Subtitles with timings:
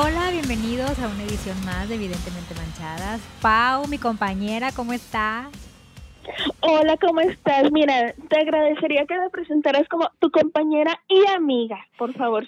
[0.00, 3.20] Hola, bienvenidos a una edición más de Evidentemente Manchadas.
[3.42, 5.48] Pau, mi compañera, ¿cómo estás?
[6.60, 7.72] Hola, ¿cómo estás?
[7.72, 12.46] Mira, te agradecería que me presentaras como tu compañera y amiga, por favor.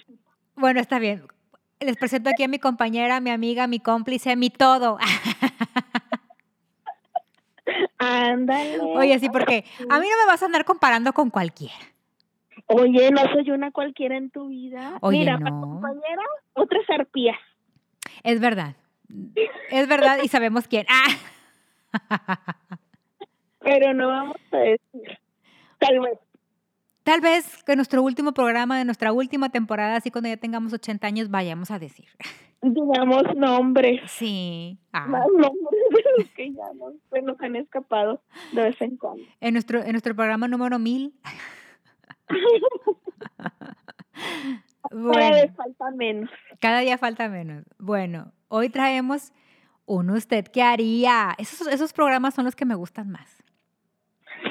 [0.55, 1.23] Bueno, está bien.
[1.81, 4.97] Les presento aquí a mi compañera, mi amiga, mi cómplice, mi todo.
[7.97, 8.79] Ándale.
[8.79, 11.75] Oye, sí, porque a mí no me vas a andar comparando con cualquiera.
[12.67, 14.97] Oye, no soy una cualquiera en tu vida.
[15.01, 15.43] Oye, Mira, no.
[15.43, 17.37] para compañera, otra arpía.
[18.23, 18.75] Es verdad.
[19.69, 20.85] Es verdad y sabemos quién.
[20.89, 22.37] Ah.
[23.59, 25.19] Pero no vamos a decir.
[25.79, 26.17] Tal vez.
[27.03, 31.07] Tal vez que nuestro último programa de nuestra última temporada, así cuando ya tengamos 80
[31.07, 32.05] años, vayamos a decir.
[32.61, 34.01] Digamos nombres.
[34.11, 34.77] Sí.
[34.93, 35.07] Ah.
[35.07, 39.23] Más nombres de los que ya no, se nos han escapado de vez en cuando.
[39.39, 41.11] En nuestro, en nuestro programa número 1000.
[44.89, 46.29] Cada vez falta menos.
[46.59, 47.63] cada día falta menos.
[47.77, 49.31] Bueno, hoy traemos
[49.85, 51.35] un usted qué haría.
[51.37, 53.43] Esos, esos programas son los que me gustan más.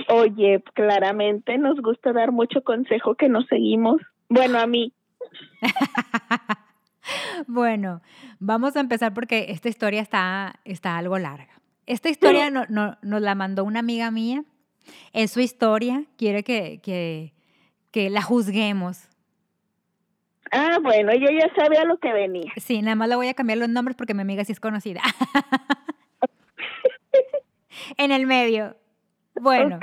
[0.09, 4.01] Oye, claramente nos gusta dar mucho consejo que nos seguimos.
[4.29, 4.93] Bueno, a mí.
[7.47, 8.03] Bueno,
[8.39, 11.61] vamos a empezar porque esta historia está, está algo larga.
[11.87, 14.45] Esta historia no- no- nos la mandó una amiga mía.
[15.13, 16.05] Es su historia.
[16.17, 17.33] Quiere que, que,
[17.91, 19.09] que la juzguemos.
[20.53, 22.53] Ah, bueno, yo ya sabía lo que venía.
[22.57, 25.03] Sí, nada más le voy a cambiar los nombres porque mi amiga sí es conocida.
[27.97, 28.77] en el medio.
[29.41, 29.79] Bueno,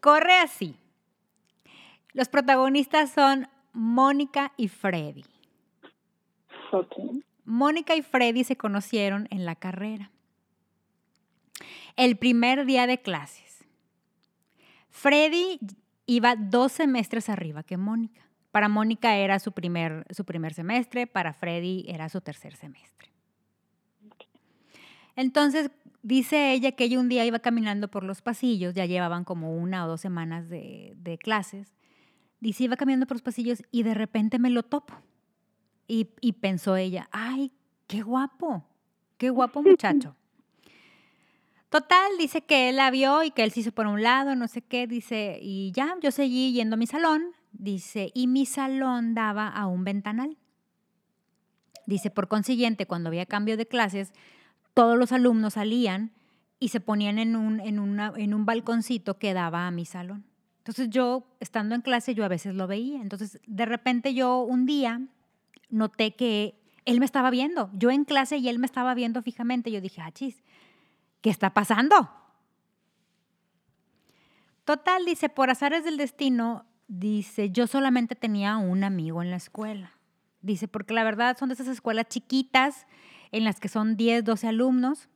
[0.00, 0.76] corre así.
[2.12, 5.24] Los protagonistas son Mónica y Freddy.
[6.72, 6.94] Ok.
[7.44, 10.10] Mónica y Freddy se conocieron en la carrera.
[11.96, 13.64] El primer día de clases.
[14.88, 15.60] Freddy
[16.06, 18.22] iba dos semestres arriba que Mónica.
[18.50, 23.10] Para Mónica era su primer, su primer semestre, para Freddy era su tercer semestre.
[25.16, 25.70] Entonces,
[26.02, 29.84] dice ella que ella un día iba caminando por los pasillos, ya llevaban como una
[29.84, 31.74] o dos semanas de, de clases.
[32.40, 34.94] Dice, iba caminando por los pasillos y de repente me lo topo.
[35.86, 37.52] Y, y pensó ella, ay,
[37.86, 38.64] qué guapo,
[39.18, 40.16] qué guapo muchacho.
[41.68, 44.48] Total, dice que él la vio y que él se hizo por un lado, no
[44.48, 49.14] sé qué, dice, y ya, yo seguí yendo a mi salón, dice, y mi salón
[49.14, 50.36] daba a un ventanal.
[51.86, 54.12] Dice, por consiguiente, cuando había cambio de clases,
[54.74, 56.12] todos los alumnos salían
[56.58, 60.24] y se ponían en un, en una, en un balconcito que daba a mi salón.
[60.58, 63.00] Entonces yo, estando en clase, yo a veces lo veía.
[63.00, 65.00] Entonces, de repente yo un día
[65.70, 67.70] noté que él me estaba viendo.
[67.72, 69.70] Yo en clase y él me estaba viendo fijamente.
[69.70, 70.42] Yo dije, ah, chis,
[71.22, 72.10] ¿qué está pasando?
[74.64, 79.92] Total, dice, por azares del destino, dice, yo solamente tenía un amigo en la escuela.
[80.42, 82.86] Dice, porque la verdad son de esas escuelas chiquitas
[83.30, 85.08] en las que son 10, 12 alumnos.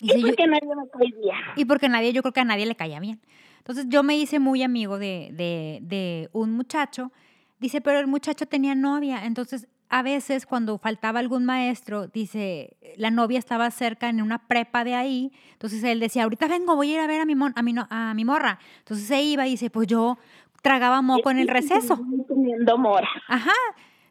[0.00, 1.36] Dice, Y yo- porque nadie me caía.
[1.56, 3.20] y porque nadie, yo creo que a nadie le caía bien.
[3.58, 7.12] Entonces yo me hice muy amigo de, de, de un muchacho.
[7.58, 9.26] Dice, pero el muchacho tenía novia.
[9.26, 14.84] Entonces a veces cuando faltaba algún maestro, dice, la novia estaba cerca en una prepa
[14.84, 15.32] de ahí.
[15.52, 17.72] Entonces él decía, ahorita vengo, voy a ir a ver a mi, mon- a mi,
[17.72, 18.58] no- a mi morra.
[18.80, 20.18] Entonces se iba y dice, pues yo
[20.62, 21.96] tragaba moco en el receso.
[22.28, 23.08] Comiendo mora.
[23.28, 23.52] Ajá.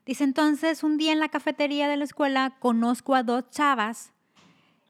[0.05, 4.13] Dice, entonces un día en la cafetería de la escuela conozco a dos chavas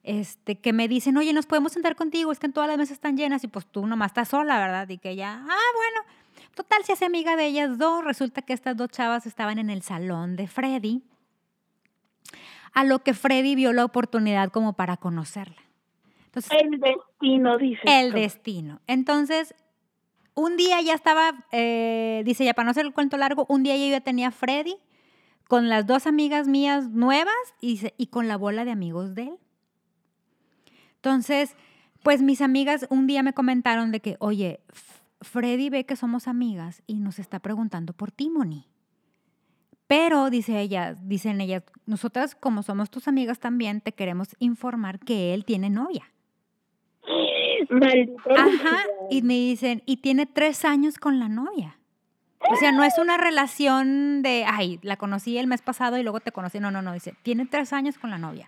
[0.04, 2.32] este, que me dicen, oye, ¿nos podemos sentar contigo?
[2.32, 4.88] Es que en todas las mesas están llenas y pues tú nomás estás sola, ¿verdad?
[4.88, 5.46] Y que ella, ah,
[5.76, 6.18] bueno.
[6.58, 8.04] Total, se hace amiga de ellas dos.
[8.04, 11.04] Resulta que estas dos chavas estaban en el salón de Freddy.
[12.74, 15.62] A lo que Freddy vio la oportunidad como para conocerla.
[16.26, 17.82] Entonces, El destino, dice.
[17.86, 18.82] el destino.
[18.88, 19.54] Entonces,
[20.34, 23.78] un día ya estaba, eh, dice ya para no hacer el cuento largo, un día
[23.78, 24.78] yo ya tenía a Freddy
[25.48, 29.38] con las dos amigas mías nuevas y, y con la bola de amigos de él.
[30.96, 31.56] Entonces,
[32.02, 34.60] pues mis amigas un día me comentaron de que, oye,
[35.22, 38.68] Freddy ve que somos amigas y nos está preguntando por ti, Moni.
[39.88, 45.34] Pero, dice ella, dicen ellas, nosotras como somos tus amigas también, te queremos informar que
[45.34, 46.12] él tiene novia.
[48.38, 51.78] Ajá, y me dicen, y tiene tres años con la novia.
[52.52, 56.20] O sea, no es una relación de, ay, la conocí el mes pasado y luego
[56.20, 56.60] te conocí.
[56.60, 58.48] No, no, no, dice, tiene tres años con la novia.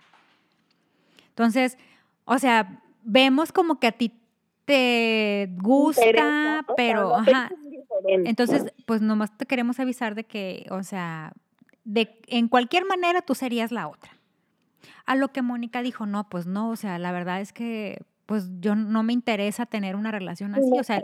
[1.28, 1.76] Entonces,
[2.24, 4.12] o sea, vemos como que a ti
[4.64, 7.50] te gusta, Interesa, pero, ajá.
[8.06, 11.32] Entonces, pues nomás te queremos avisar de que, o sea,
[11.84, 14.12] de en cualquier manera tú serías la otra.
[15.06, 18.48] A lo que Mónica dijo, no, pues no, o sea, la verdad es que pues
[18.60, 21.02] yo no me interesa tener una relación así, o sea,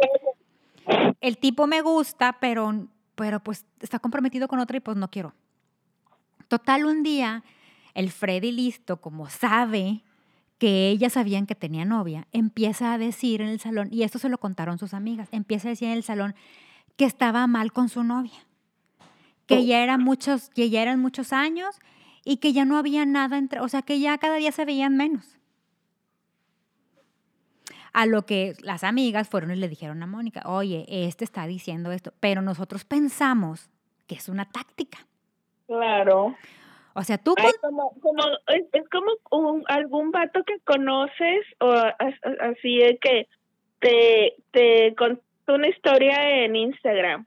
[1.21, 2.87] el tipo me gusta, pero,
[3.17, 5.35] pero pues está comprometido con otra y pues no quiero.
[6.47, 7.43] Total, un día,
[7.95, 10.05] el Freddy listo, como sabe
[10.59, 14.29] que ellas sabían que tenía novia, empieza a decir en el salón, y esto se
[14.29, 16.35] lo contaron sus amigas, empieza a decir en el salón
[16.97, 18.47] que estaba mal con su novia,
[19.47, 19.61] que Oh.
[19.61, 21.77] ya, era muchos, que ya eran muchos años
[22.25, 24.97] y que ya no había nada entre, o sea, que ya cada día se veían
[24.97, 25.39] menos.
[27.93, 31.93] A lo que las amigas fueron y le dijeron a Mónica, oye, este está diciendo
[31.93, 33.71] esto, pero nosotros pensamos
[34.07, 35.07] que es una táctica.
[35.67, 36.35] Claro.
[36.99, 41.71] O sea, tú Ay, como, como, es, es como un- algún vato que conoces o
[41.71, 43.29] as- as- así de que
[43.81, 47.27] te, te contó una historia en Instagram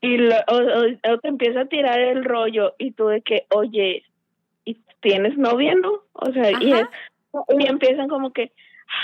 [0.00, 3.44] y lo, o, o- o te empieza a tirar el rollo y tú de que,
[3.50, 4.04] oye,
[4.64, 6.02] ¿y tienes novia, no?
[6.12, 6.88] O sea, y, Ajá.
[7.32, 8.52] es- y empiezan como que,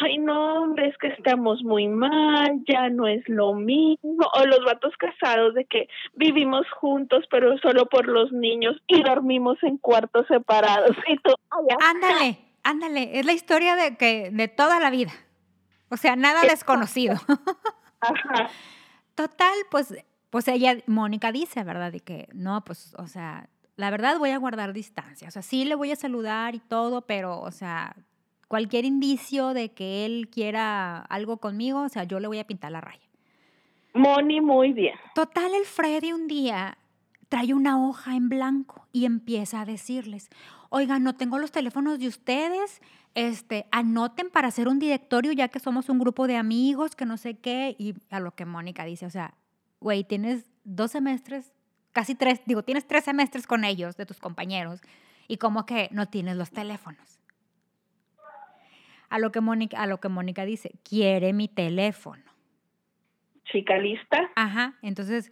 [0.01, 4.27] ay, no, hombre, es que estamos muy mal, ya no es lo mismo.
[4.35, 9.59] O los vatos casados de que vivimos juntos, pero solo por los niños y dormimos
[9.63, 10.97] en cuartos separados.
[11.09, 11.17] Y
[11.69, 11.77] ya.
[11.89, 15.13] Ándale, ándale, es la historia de que de toda la vida.
[15.91, 17.17] O sea, nada desconocido.
[18.01, 18.51] Ajá.
[19.15, 19.95] Total, pues
[20.31, 21.93] pues ella Mónica dice, ¿verdad?
[21.93, 25.29] De que no, pues o sea, la verdad voy a guardar distancia.
[25.29, 27.97] O sea, sí le voy a saludar y todo, pero o sea,
[28.49, 32.73] cualquier indicio de que él quiera algo conmigo, o sea, yo le voy a pintar
[32.73, 33.07] la raya.
[33.95, 34.95] Moni, muy bien.
[35.15, 36.79] Total, el Freddy un día
[37.29, 40.31] trae una hoja en blanco y empieza a decirles,
[40.71, 42.81] oigan, no tengo los teléfonos de ustedes,
[43.15, 47.17] este, anoten para hacer un directorio ya que somos un grupo de amigos, que no
[47.17, 49.35] sé qué, y a lo que Mónica dice, o sea,
[49.81, 51.53] güey, tienes dos semestres,
[51.93, 54.81] casi tres, digo, tienes tres semestres con ellos, de tus compañeros,
[55.27, 57.18] y como que no tienes los teléfonos.
[59.09, 62.23] A lo que Mónica, a lo que Mónica dice, quiere mi teléfono.
[63.45, 64.31] Chica lista.
[64.37, 65.31] Ajá, entonces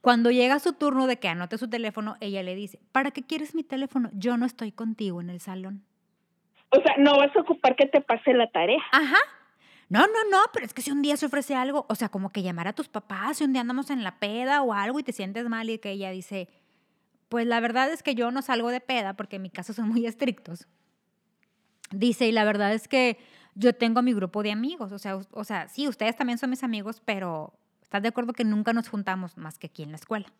[0.00, 3.54] cuando llega su turno de que anote su teléfono, ella le dice, ¿para qué quieres
[3.54, 4.10] mi teléfono?
[4.12, 5.84] Yo no estoy contigo en el salón.
[6.70, 8.80] O sea, no vas a ocupar que te pase la tarea.
[8.92, 9.18] Ajá.
[9.88, 12.30] No, no, no, pero es que si un día se ofrece algo, o sea, como
[12.30, 15.02] que llamar a tus papás, si un día andamos en la peda o algo y
[15.02, 16.48] te sientes mal y que ella dice,
[17.28, 19.88] pues la verdad es que yo no salgo de peda porque en mi caso son
[19.88, 20.68] muy estrictos.
[21.90, 23.18] Dice, y la verdad es que
[23.54, 26.62] yo tengo mi grupo de amigos, o sea, o sea, sí, ustedes también son mis
[26.62, 30.32] amigos, pero ¿estás de acuerdo que nunca nos juntamos más que aquí en la escuela?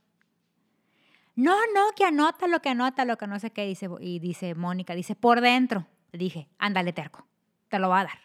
[1.34, 4.54] No, no, que anota lo que anota, lo que no sé qué, dice, y dice
[4.54, 5.86] Mónica, dice, por dentro.
[6.12, 7.26] Le dije, ándale, terco,
[7.68, 8.18] te lo va a dar.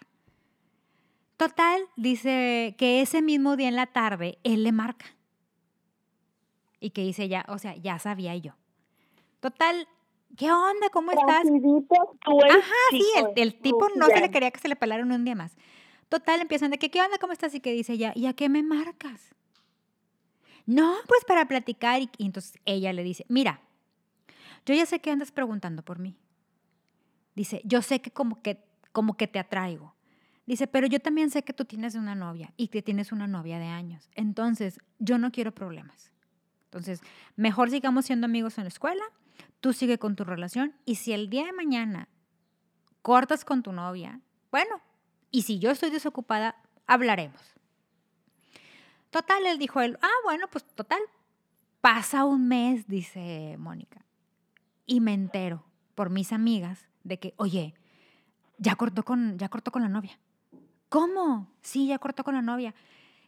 [1.38, 5.06] Total, dice que ese mismo día en la tarde él le marca.
[6.80, 8.54] Y que dice ya, o sea, ya sabía yo.
[9.40, 9.88] Total,
[10.38, 10.90] ¿qué onda?
[10.92, 11.44] ¿Cómo estás?
[12.50, 15.36] Ajá, sí, el, el tipo no se le quería que se le pelaran un día
[15.36, 15.56] más.
[16.10, 17.18] Total, empiezan de que, ¿qué onda?
[17.18, 17.54] ¿Cómo estás?
[17.56, 19.34] Y que dice ya, ¿y a qué me marcas?
[20.66, 22.02] No, pues para platicar.
[22.02, 23.62] Y, y entonces ella le dice, mira,
[24.66, 26.16] yo ya sé que andas preguntando por mí.
[27.36, 29.96] Dice, yo sé que como que, como que te atraigo.
[30.46, 33.60] Dice, pero yo también sé que tú tienes una novia y que tienes una novia
[33.60, 34.10] de años.
[34.14, 36.12] Entonces, yo no quiero problemas.
[36.66, 37.02] Entonces,
[37.36, 39.04] mejor sigamos siendo amigos en la escuela,
[39.60, 42.08] tú sigue con tu relación y si el día de mañana
[43.02, 44.22] cortas con tu novia,
[44.52, 44.82] bueno,
[45.32, 46.56] y si yo estoy desocupada,
[46.88, 47.42] hablaremos.
[49.10, 51.02] Total, él dijo él, ah, bueno, pues total,
[51.82, 54.06] pasa un mes, dice Mónica,
[54.86, 55.64] y me entero
[55.96, 57.74] por mis amigas de que, oye,
[58.58, 60.18] ya cortó con, ya cortó con la novia.
[60.90, 61.52] ¿Cómo?
[61.62, 62.74] Sí, ya cortó con la novia.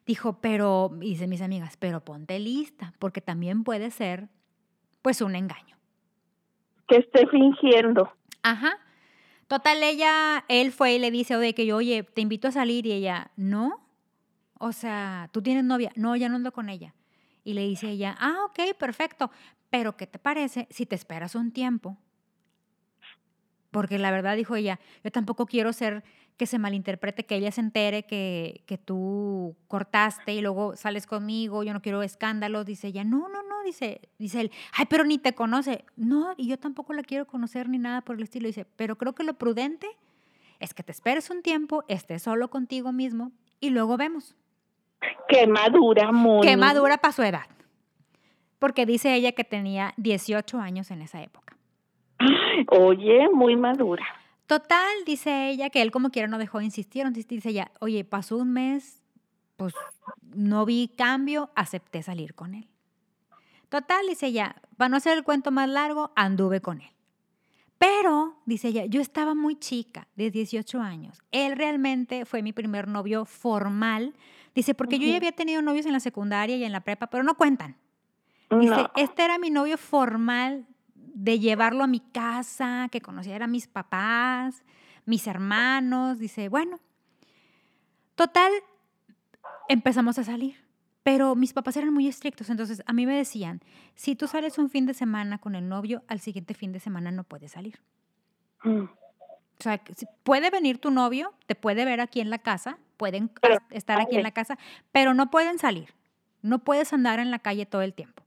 [0.06, 4.30] Dijo, pero, dice mis amigas, pero ponte lista, porque también puede ser,
[5.02, 5.76] pues, un engaño.
[6.88, 8.12] Que esté fingiendo.
[8.44, 8.78] Ajá.
[9.48, 12.86] Total, ella, él fue y le dice, oye, que yo, oye, te invito a salir
[12.86, 13.88] y ella, no.
[14.58, 15.92] O sea, ¿tú tienes novia?
[15.96, 16.96] No, ya no ando con ella.
[17.44, 19.30] Y le dice ella, ah, ok, perfecto.
[19.70, 21.98] Pero, ¿qué te parece si te esperas un tiempo?
[23.70, 26.04] Porque la verdad, dijo ella, yo tampoco quiero ser
[26.38, 31.64] que se malinterprete, que ella se entere que, que tú cortaste y luego sales conmigo,
[31.64, 32.66] yo no quiero escándalos.
[32.66, 35.84] Dice ella, no, no, no, dice, dice él, ay, pero ni te conoce.
[35.96, 38.48] No, y yo tampoco la quiero conocer ni nada por el estilo.
[38.48, 39.88] Dice, pero creo que lo prudente
[40.60, 44.36] es que te esperes un tiempo, estés solo contigo mismo y luego vemos.
[45.28, 46.48] Qué madura, Moni.
[46.48, 47.48] Qué madura para su edad.
[48.60, 51.58] Porque dice ella que tenía 18 años en esa época.
[52.70, 54.06] Oye, muy madura.
[54.48, 57.10] Total, dice ella, que él como quiera no dejó de insistir.
[57.12, 59.02] Dice ella, oye, pasó un mes,
[59.58, 59.74] pues
[60.22, 62.70] no vi cambio, acepté salir con él.
[63.76, 66.90] Total, dice ella, para no hacer el cuento más largo, anduve con él.
[67.78, 71.22] Pero, dice ella, yo estaba muy chica, de 18 años.
[71.34, 74.16] Él realmente fue mi primer novio formal.
[74.54, 77.26] Dice, porque yo ya había tenido novios en la secundaria y en la prepa, pero
[77.26, 77.76] no cuentan.
[78.50, 78.92] Dice, No.
[78.96, 84.64] este era mi novio formal de llevarlo a mi casa, que conociera a mis papás,
[85.04, 86.18] mis hermanos.
[86.18, 86.80] Dice, bueno,
[88.16, 88.54] total,
[89.68, 90.65] empezamos a salir.
[91.06, 93.62] Pero mis papás eran muy estrictos, entonces a mí me decían,
[93.94, 97.12] si tú sales un fin de semana con el novio, al siguiente fin de semana
[97.12, 97.80] no puedes salir.
[98.64, 98.86] Mm.
[98.86, 99.80] O sea,
[100.24, 103.30] puede venir tu novio, te puede ver aquí en la casa, pueden
[103.70, 104.58] estar aquí en la casa,
[104.92, 105.94] pero no pueden salir.
[106.42, 108.24] No puedes andar en la calle todo el tiempo.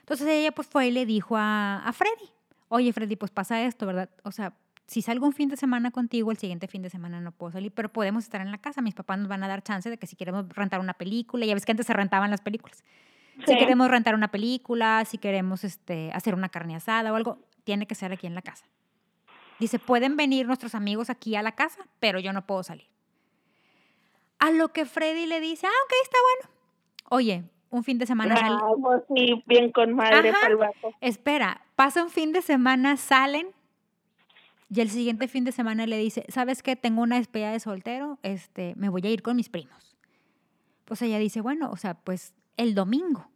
[0.00, 2.28] Entonces ella pues fue y le dijo a, a Freddy,
[2.68, 4.10] oye Freddy, pues pasa esto, ¿verdad?
[4.22, 4.52] O sea,
[4.86, 7.72] si salgo un fin de semana contigo, el siguiente fin de semana no puedo salir,
[7.72, 8.82] pero podemos estar en la casa.
[8.82, 11.54] Mis papás nos van a dar chance de que si queremos rentar una película, ya
[11.54, 12.84] ves que antes se rentaban las películas.
[13.46, 17.86] Si queremos rentar una película, si queremos este, hacer una carne asada o algo, tiene
[17.86, 18.66] que ser aquí en la casa.
[19.58, 22.86] Dice, pueden venir nuestros amigos aquí a la casa, pero yo no puedo salir.
[24.38, 26.56] A lo que Freddy le dice, ah, ok, está bueno.
[27.10, 30.32] Oye, un fin de semana Vamos, sí, bien con madre
[31.00, 33.48] Espera, pasa un fin de semana, salen
[34.68, 36.76] y el siguiente fin de semana le dice, ¿sabes qué?
[36.76, 39.96] Tengo una despedida de soltero, este, me voy a ir con mis primos.
[40.84, 43.28] Pues ella dice, bueno, o sea, pues el domingo,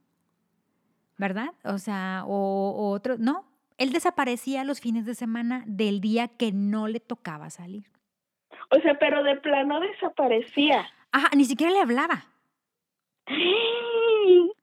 [1.17, 1.51] ¿verdad?
[1.65, 3.45] O sea, o, otro, no,
[3.77, 7.87] él desaparecía los fines de semana del día que no le tocaba salir.
[8.71, 10.89] O sea, pero de plano desaparecía.
[11.13, 12.27] Ajá, ni siquiera le hablaba.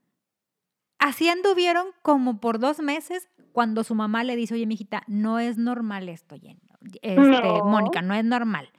[0.99, 5.57] Así anduvieron como por dos meses cuando su mamá le dice, oye, mijita, no es
[5.57, 6.35] normal esto,
[7.01, 8.69] este, Mónica, no es normal.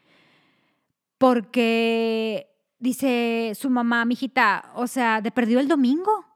[1.16, 6.26] Porque dice su mamá, mijita, o sea, de perdió el domingo.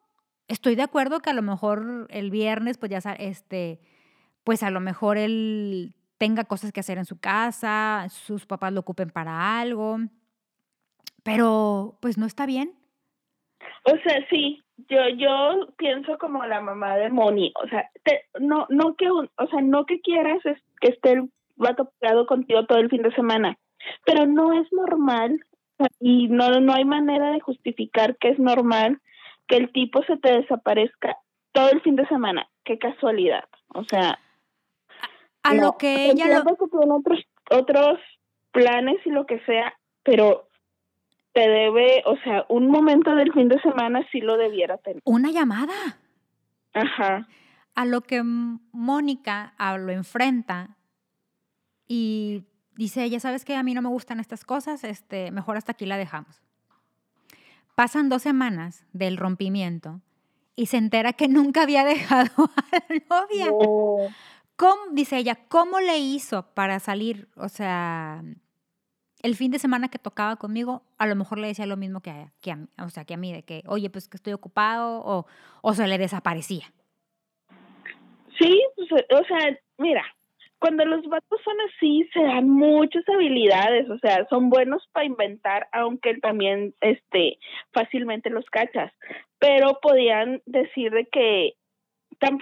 [0.48, 3.82] Estoy de acuerdo que a lo mejor el viernes, pues ya, este,
[4.42, 8.80] pues a lo mejor él tenga cosas que hacer en su casa, sus papás lo
[8.80, 9.98] ocupen para algo,
[11.22, 12.79] pero pues no está bien.
[13.84, 17.90] O sea, sí, yo yo pienso como la mamá de Moni, o sea,
[18.38, 22.64] no no que o sea, no que quieras es, que esté el vato pegado contigo
[22.66, 23.58] todo el fin de semana,
[24.04, 25.40] pero no es normal
[25.98, 29.00] y no no hay manera de justificar que es normal
[29.46, 31.16] que el tipo se te desaparezca
[31.52, 32.48] todo el fin de semana.
[32.64, 33.44] Qué casualidad.
[33.74, 34.18] O sea,
[35.42, 36.56] a, lo que ella lo...
[36.56, 37.98] que tiene otros otros
[38.52, 40.49] planes y lo que sea, pero
[41.32, 45.02] te debe, o sea, un momento del fin de semana sí lo debiera tener.
[45.04, 45.98] Una llamada.
[46.74, 47.28] Ajá.
[47.74, 50.76] A lo que Mónica lo enfrenta
[51.86, 52.44] y
[52.76, 53.56] dice ella, ¿sabes qué?
[53.56, 56.42] A mí no me gustan estas cosas, este, mejor hasta aquí la dejamos.
[57.74, 60.00] Pasan dos semanas del rompimiento
[60.56, 63.46] y se entera que nunca había dejado a la novia.
[64.56, 67.30] ¿Cómo, dice ella, ¿cómo le hizo para salir?
[67.36, 68.22] O sea,
[69.22, 72.10] el fin de semana que tocaba conmigo, a lo mejor le decía lo mismo que
[72.10, 75.26] a, que o sea, que a mí, de que, oye, pues que estoy ocupado, o,
[75.62, 76.72] o se le desaparecía.
[78.38, 80.04] Sí, pues, o sea, mira,
[80.58, 85.68] cuando los vatos son así, se dan muchas habilidades, o sea, son buenos para inventar,
[85.72, 87.38] aunque también, este,
[87.72, 88.92] fácilmente los cachas,
[89.38, 91.54] pero podían decir de que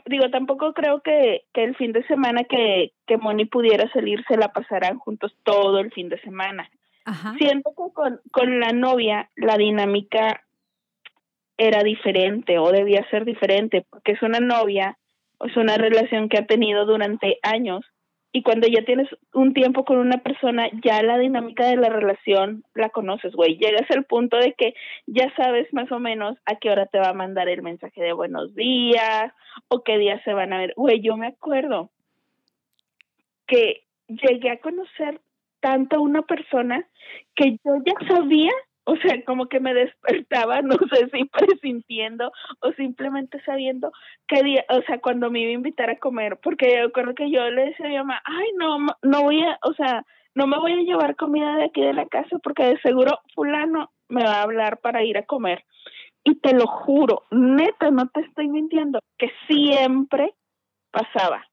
[0.07, 4.37] digo, tampoco creo que, que el fin de semana que, que Moni pudiera salir se
[4.37, 6.69] la pasarán juntos todo el fin de semana.
[7.39, 10.43] Siento que con, con la novia la dinámica
[11.57, 14.99] era diferente o debía ser diferente, porque es una novia,
[15.39, 17.85] o es una relación que ha tenido durante años
[18.31, 22.63] y cuando ya tienes un tiempo con una persona, ya la dinámica de la relación
[22.75, 23.57] la conoces, güey.
[23.57, 24.75] Llegas al punto de que
[25.07, 28.13] ya sabes más o menos a qué hora te va a mandar el mensaje de
[28.13, 29.33] buenos días
[29.69, 30.75] o qué días se van a ver.
[30.77, 31.91] Güey, yo me acuerdo
[33.47, 35.21] que llegué a conocer
[35.61, 36.87] tanto a una persona
[37.35, 38.53] que yo ya sabía
[38.89, 43.93] o sea, como que me despertaba, no sé si presintiendo o simplemente sabiendo
[44.27, 47.31] qué día, o sea, cuando me iba a invitar a comer, porque yo recuerdo que
[47.31, 50.59] yo le decía a mi mamá, ay, no, no voy a, o sea, no me
[50.59, 54.37] voy a llevar comida de aquí de la casa porque de seguro fulano me va
[54.37, 55.65] a hablar para ir a comer.
[56.25, 60.33] Y te lo juro, neta, no te estoy mintiendo, que siempre
[60.91, 61.45] pasaba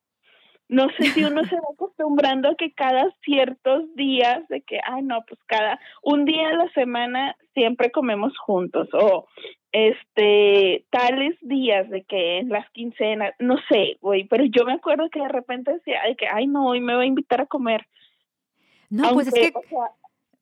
[0.67, 5.03] no sé si uno se va acostumbrando a que cada ciertos días de que, ay
[5.03, 9.27] no, pues cada un día a la semana siempre comemos juntos o
[9.71, 15.09] este tales días de que en las quincenas, no sé, güey, pero yo me acuerdo
[15.09, 17.85] que de repente decía, de que, ay no, hoy me va a invitar a comer.
[18.89, 19.53] No, pues es que,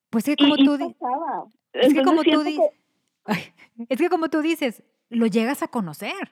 [0.10, 0.96] pues es como tú dices,
[1.74, 2.72] es que como tú dices,
[3.90, 6.32] es que como tú dices, lo llegas a conocer.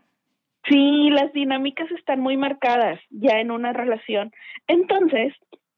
[0.68, 4.32] Sí, las dinámicas están muy marcadas ya en una relación.
[4.68, 5.34] Entonces,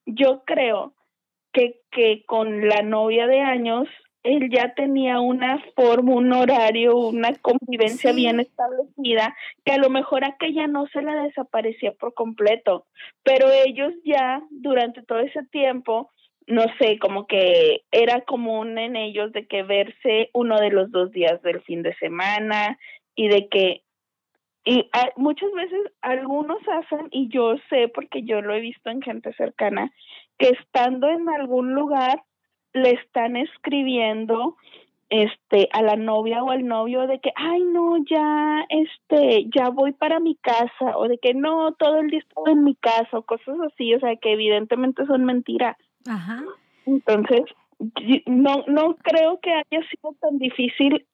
[0.05, 0.93] yo creo
[1.53, 3.87] que, que con la novia de años
[4.23, 8.15] él ya tenía una forma, un horario, una convivencia Sí.
[8.15, 9.35] bien establecida,
[9.65, 12.85] que a lo mejor aquella no se le desaparecía por completo,
[13.23, 16.09] pero ellos ya durante todo ese tiempo,
[16.47, 21.11] no sé, como que era común en ellos de que verse uno de los dos
[21.11, 22.79] días del fin de semana
[23.15, 23.82] y de que
[24.65, 29.01] y ah, muchas veces algunos hacen, y yo sé porque yo lo he visto en
[29.01, 29.91] gente cercana,
[30.37, 32.23] que estando en algún lugar
[32.73, 34.55] le están escribiendo
[35.09, 39.91] este a la novia o al novio de que ay no ya este ya voy
[39.91, 43.21] para mi casa o de que no todo el día estuve en mi casa o
[43.21, 45.77] cosas así o sea que evidentemente son mentiras
[46.07, 46.41] Ajá.
[46.87, 47.43] entonces
[48.25, 51.05] no no creo que haya sido tan difícil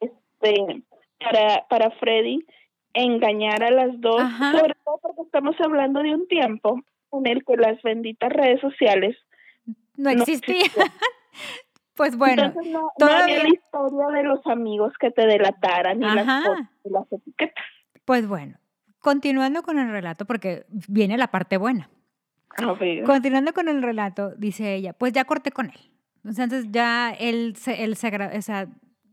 [0.00, 0.84] este
[1.18, 2.44] para para Freddy
[2.96, 4.52] engañar a las dos Ajá.
[4.52, 6.80] sobre todo porque estamos hablando de un tiempo
[7.12, 9.16] en el que las benditas redes sociales
[9.96, 10.56] No no existía.
[10.60, 10.88] existían.
[11.94, 16.02] pues bueno, Entonces no, no todavía- había la historia de los amigos que te delataran
[16.02, 16.26] y las
[16.84, 17.64] y las etiquetas.
[18.04, 18.58] pues bueno.
[18.98, 21.88] Continuando con el relato, porque viene la parte buena.
[22.80, 23.04] Ver.
[23.04, 25.78] Continuando con el relato, dice ella, pues ya corté con él.
[26.24, 28.66] Entonces ya él se, él se, o sea,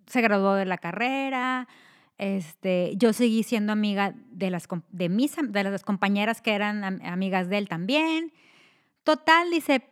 [0.08, 1.68] se graduó de la carrera,
[2.18, 7.00] este, yo seguí siendo amiga de las, de mis, de las compañeras que eran am-
[7.04, 8.32] amigas de él también.
[9.04, 9.84] Total, dice,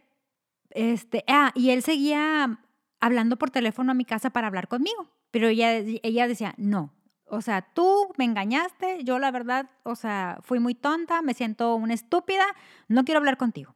[0.69, 2.59] este, ah, y él seguía
[2.99, 6.93] hablando por teléfono a mi casa para hablar conmigo, pero ella, ella decía, no,
[7.25, 11.75] o sea, tú me engañaste, yo la verdad, o sea, fui muy tonta, me siento
[11.75, 12.45] una estúpida,
[12.87, 13.75] no quiero hablar contigo.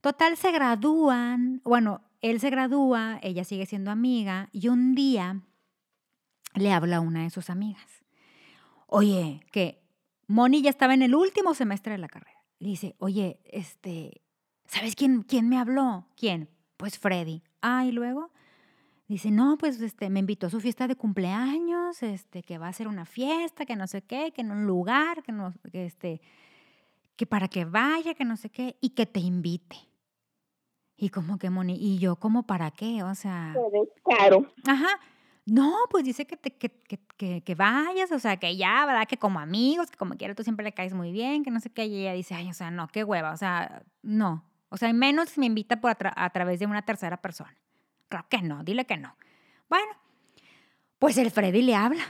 [0.00, 5.42] Total, se gradúan, bueno, él se gradúa, ella sigue siendo amiga, y un día
[6.54, 8.04] le habla a una de sus amigas.
[8.86, 9.82] Oye, que
[10.26, 12.42] Moni ya estaba en el último semestre de la carrera.
[12.58, 14.22] Le dice, oye, este,
[14.66, 16.06] ¿sabes quién, quién me habló?
[16.16, 16.48] ¿Quién?
[16.76, 17.42] Pues Freddy.
[17.62, 18.30] Ah, y luego
[19.08, 22.72] dice, no, pues este, me invitó a su fiesta de cumpleaños, este, que va a
[22.72, 26.20] ser una fiesta, que no sé qué, que en un lugar, que no, que este,
[27.16, 29.76] que para que vaya, que no sé qué, y que te invite.
[30.96, 34.46] Y como que Moni, y yo como para qué, o sea, descaro.
[34.66, 35.00] ajá.
[35.52, 39.08] No, pues dice que, te, que, que, que, que vayas, o sea, que ya, ¿verdad?
[39.08, 41.70] Que como amigos, que como quiera tú siempre le caes muy bien, que no sé
[41.70, 41.86] qué.
[41.86, 44.44] Y ella dice, ay, o sea, no, qué hueva, o sea, no.
[44.68, 47.56] O sea, y menos me invita por a, a través de una tercera persona.
[48.08, 49.16] Claro que no, dile que no.
[49.68, 49.92] Bueno,
[51.00, 52.04] pues el Freddy le habla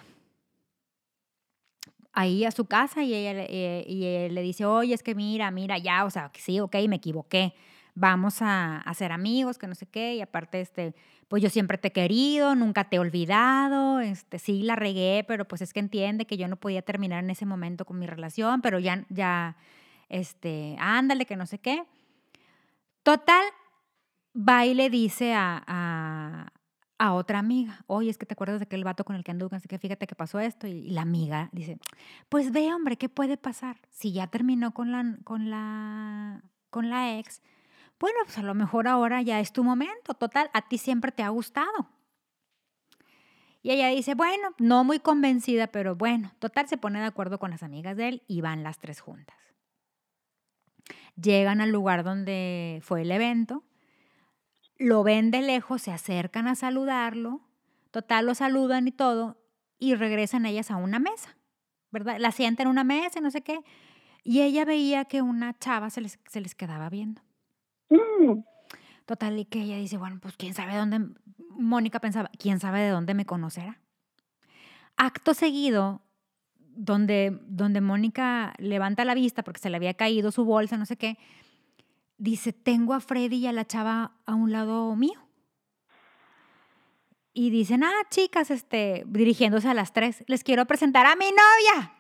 [2.13, 5.15] ahí a su casa y ella le- eh, y él le dice, oye, es que
[5.15, 7.55] mira, mira, ya, o sea, sí, ok, me equivoqué.
[7.95, 10.15] Vamos a, a ser amigos, que no sé qué.
[10.15, 10.95] Y aparte, este,
[11.29, 14.01] pues yo siempre te he querido, nunca te he olvidado.
[14.01, 17.31] Este, sí, la regué, pero pues es que entiende que yo no podía terminar en
[17.31, 19.57] ese momento con mi relación, pero ya, ya,
[20.09, 21.85] este, ándale, que no sé qué.
[23.05, 23.45] Total,
[24.37, 26.53] va y le dice a, a,
[26.99, 29.57] a otra amiga, oye, es que te acuerdas de aquel vato con el que anduve,
[29.57, 30.67] así que fíjate que pasó esto.
[30.67, 31.79] Y, y la amiga dice,
[32.29, 33.77] pues ve, hombre, ¿qué puede pasar?
[33.91, 37.41] Si ya terminó con la, con la, con la ex,
[38.01, 40.15] bueno, pues a lo mejor ahora ya es tu momento.
[40.15, 41.91] Total, a ti siempre te ha gustado.
[43.63, 47.51] Y ella dice, bueno, no muy convencida, pero bueno, total se pone de acuerdo con
[47.51, 49.37] las amigas de él y van las tres juntas.
[51.15, 53.65] Llegan al lugar donde fue el evento,
[54.79, 57.43] lo ven de lejos, se acercan a saludarlo,
[57.91, 59.37] total lo saludan y todo,
[59.79, 61.37] y regresan ellas a una mesa,
[61.91, 62.17] ¿verdad?
[62.19, 63.63] La sientan en una mesa y no sé qué,
[64.25, 67.21] y ella veía que una chava se les, se les quedaba viendo.
[67.91, 68.41] Mm,
[69.07, 71.01] Total, y que ella dice, bueno, pues quién sabe dónde,
[71.51, 73.81] Mónica pensaba, quién sabe de dónde me conocerá.
[74.97, 76.01] Acto seguido,
[76.59, 80.97] donde, donde Mónica levanta la vista porque se le había caído su bolsa, no sé
[80.97, 81.19] qué,
[82.19, 85.19] dice, tengo a Freddy y a la chava a un lado mío.
[87.33, 91.93] Y dicen, ah, chicas, este, dirigiéndose a las tres, les quiero presentar a mi novia.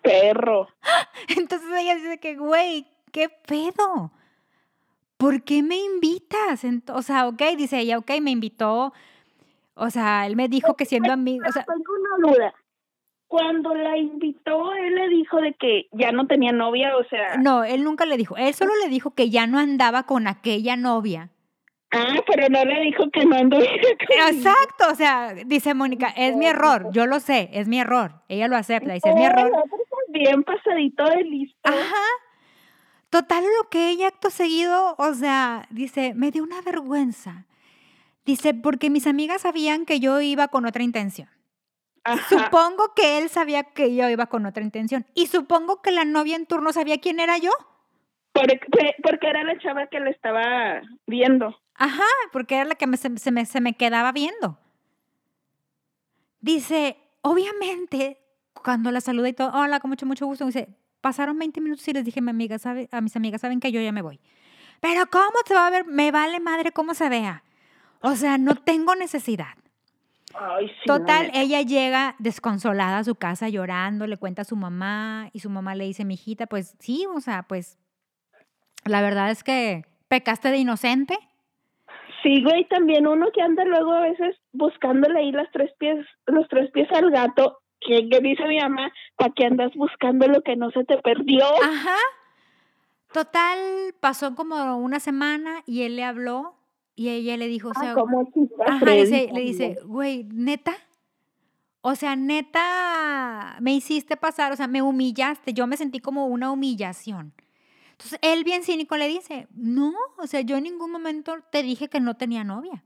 [0.00, 0.68] perro.
[1.28, 4.10] Entonces ella dice que, güey, ¿qué pedo?
[5.16, 6.66] ¿Por qué me invitas?
[6.92, 8.92] O sea, ok, dice ella, ok, me invitó.
[9.74, 12.54] O sea, él me dijo que siendo amigo, o sea, Tengo una duda.
[13.28, 17.36] Cuando la invitó, él le dijo de que ya no tenía novia, o sea.
[17.38, 20.76] no, él nunca le dijo, él solo le dijo que ya no andaba con aquella
[20.76, 21.30] novia.
[21.92, 24.28] Ah, pero no le dijo que no anduviera conmigo.
[24.28, 28.12] Exacto, o sea, dice Mónica, es mi error, yo lo sé, es mi error.
[28.28, 29.50] Ella lo acepta, dice, es mi error.
[30.08, 31.60] Bien pasadito de listo.
[31.62, 32.04] Ajá.
[33.12, 37.44] Total, lo que ella acto seguido, o sea, dice, me dio una vergüenza.
[38.24, 41.28] Dice, porque mis amigas sabían que yo iba con otra intención.
[42.04, 42.26] Ajá.
[42.46, 45.04] Supongo que él sabía que yo iba con otra intención.
[45.14, 47.50] Y supongo que la novia en turno sabía quién era yo.
[48.32, 48.58] Porque,
[49.02, 51.54] porque era la chava que le estaba viendo.
[51.74, 54.58] Ajá, porque era la que me- se, se me, se me quedaba viendo.
[56.40, 58.18] Dice, obviamente,
[58.54, 60.68] cuando la saludé y todo, hola, con mucho, mucho gusto, dice,
[61.02, 63.70] pasaron 20 minutos y les dije a, mi amiga, sabe, a mis amigas, saben que
[63.70, 64.18] yo ya me voy.
[64.80, 65.84] Pero ¿cómo se va a ver?
[65.84, 67.42] Me vale madre cómo se vea.
[68.00, 69.54] O sea, no tengo necesidad.
[70.34, 74.56] Ay, sí, Total, no, ella llega desconsolada a su casa llorando, le cuenta a su
[74.56, 77.78] mamá y su mamá le dice, mi hijita, pues sí, o sea, pues
[78.84, 81.18] la verdad es que pecaste de inocente.
[82.22, 86.48] Sí, güey, también uno que anda luego a veces buscándole ahí las tres pies, los
[86.48, 90.56] tres pies al gato, que, que dice mi mamá, ¿para qué andas buscando lo que
[90.56, 91.44] no se te perdió?
[91.62, 91.96] Ajá.
[93.12, 93.58] Total,
[94.00, 96.54] pasó como una semana y él le habló
[96.94, 98.30] y ella le dijo, o sea, Ah, ¿cómo
[98.66, 100.74] ajá, dice- le dice, güey, neta.
[101.82, 106.50] O sea, neta, me hiciste pasar, o sea, me humillaste, yo me sentí como una
[106.52, 107.34] humillación.
[107.90, 111.88] Entonces, él bien cínico le dice, no, o sea, yo en ningún momento te dije
[111.88, 112.84] que no tenía novia.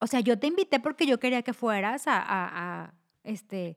[0.00, 3.76] O sea, yo te invité porque yo quería que fueras a, a- a, este,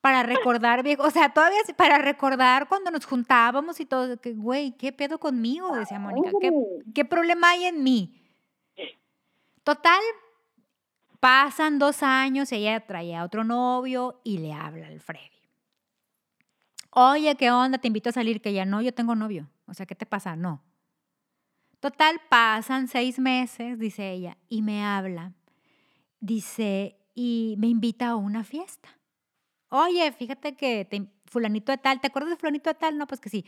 [0.00, 4.72] para recordar, viejo, o sea, todavía para recordar cuando nos juntábamos y todo, que, güey,
[4.72, 5.74] ¿qué pedo conmigo?
[5.76, 6.82] Decía Mónica, ¿qué, Ujú.
[6.94, 8.22] ¿Qué problema hay en mí?
[9.62, 10.00] Total,
[11.20, 15.28] pasan dos años, ella traía a otro novio y le habla al Freddy.
[16.90, 17.78] Oye, ¿qué onda?
[17.78, 19.48] Te invito a salir, que ya no, yo tengo novio.
[19.66, 20.34] O sea, ¿qué te pasa?
[20.36, 20.62] No.
[21.80, 25.32] Total, pasan seis meses, dice ella, y me habla.
[26.20, 28.88] Dice, y me invita a una fiesta.
[29.70, 32.96] Oye, fíjate que te- fulanito de tal, ¿te acuerdas de fulanito de tal?
[32.98, 33.44] No, pues que sí.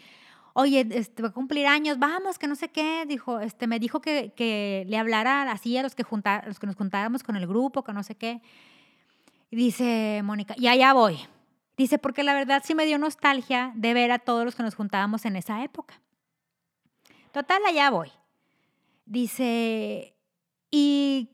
[0.52, 3.04] Oye, este, va a cumplir años, vamos, que no sé qué.
[3.06, 6.66] Dijo, este, me dijo que, que le hablara así a los que, junta- los que
[6.66, 8.42] nos juntáramos con el grupo, que no sé qué.
[9.50, 11.18] Dice Mónica, y allá voy.
[11.76, 14.74] Dice, porque la verdad sí me dio nostalgia de ver a todos los que nos
[14.74, 16.00] juntábamos en esa época.
[17.33, 18.11] Total, allá voy.
[19.06, 20.14] Dice,
[20.70, 21.30] y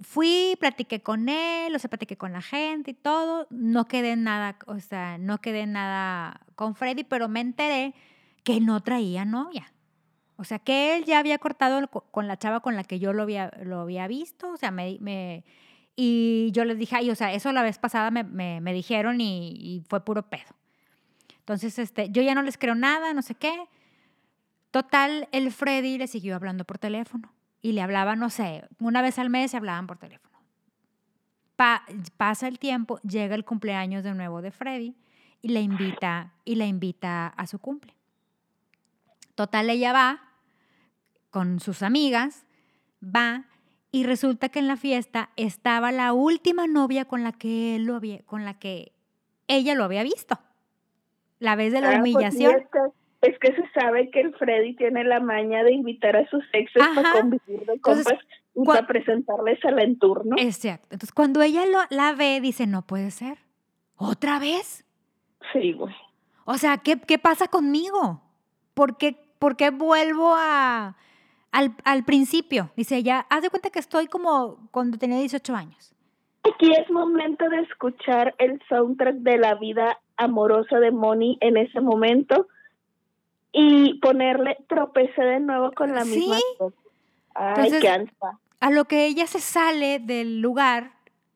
[0.00, 3.46] fui, platiqué con él, o sea, platiqué con la gente y todo.
[3.50, 7.94] No quedé nada, o sea, no quedé nada con Freddy, pero me enteré
[8.44, 9.72] que no traía novia.
[10.36, 13.22] O sea, que él ya había cortado con la chava con la que yo lo
[13.22, 14.50] había, lo había visto.
[14.52, 15.44] O sea, me, me-
[15.96, 19.20] y yo les dije, ay, o sea, eso la vez pasada me, me- me dijeron
[19.20, 20.54] y, y fue puro pedo.
[21.38, 23.52] Entonces, este, yo ya no les creo nada, no sé qué.
[24.70, 27.32] Total, el Freddy le siguió hablando por teléfono.
[27.62, 30.36] Y le hablaba, no sé, una vez al mes se hablaban por teléfono.
[31.56, 31.84] Pa-
[32.16, 34.94] pasa el tiempo, llega el cumpleaños de nuevo de Freddy
[35.42, 37.94] y la invita, y la invita a su cumple.
[39.34, 40.22] Total, ella va
[41.30, 42.44] con sus amigas,
[43.02, 43.44] va
[43.92, 47.96] y resulta que en la fiesta estaba la última novia con la que él lo
[47.96, 48.92] había, con la que
[49.48, 50.38] ella lo había visto.
[51.38, 52.62] La vez de la Ah, pues humillación.
[53.22, 56.82] Es que se sabe que el Freddy tiene la maña de invitar a sus exes
[56.82, 56.94] Ajá.
[56.94, 58.24] para convivir de Entonces, compas
[58.54, 60.36] y para presentarles al entorno.
[60.38, 60.88] Exacto.
[60.90, 63.38] Entonces, cuando ella lo- la ve, dice, no puede ser.
[63.96, 64.84] ¿Otra vez?
[65.52, 65.94] Sí, güey.
[66.44, 68.22] O sea, ¿qué, qué pasa conmigo?
[68.74, 70.96] ¿Por qué, por qué vuelvo a,
[71.52, 72.70] al, al principio?
[72.76, 75.94] Dice ella, haz de cuenta que estoy como cuando tenía 18 años.
[76.44, 81.80] Aquí es momento de escuchar el soundtrack de la vida amorosa de Moni en ese
[81.80, 82.46] momento
[83.58, 86.18] y ponerle tropecé de nuevo con la Sí.
[86.20, 86.76] misma cosa.
[87.34, 88.38] Ay, Entonces, qué ansia.
[88.60, 90.92] A lo que ella se sale del lugar,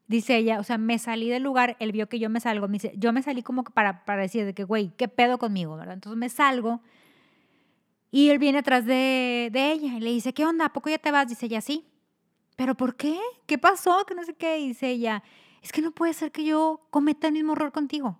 [0.06, 2.74] dice ella, o sea, me salí del lugar, él vio que yo me salgo, me
[2.74, 5.94] dice, yo me salí como para, para decir de que, güey, ¿qué pedo conmigo, verdad?
[5.94, 6.80] Entonces me salgo
[8.10, 10.66] y él viene atrás de, de ella y le dice, ¿qué onda?
[10.66, 11.26] ¿A poco ya te vas?
[11.28, 11.86] Dice ella, sí.
[12.56, 13.18] ¿Pero por qué?
[13.46, 14.04] ¿Qué pasó?
[14.06, 14.56] Que no sé qué.
[14.56, 15.22] Dice ella,
[15.62, 18.18] es que no puede ser que yo cometa el mismo error contigo.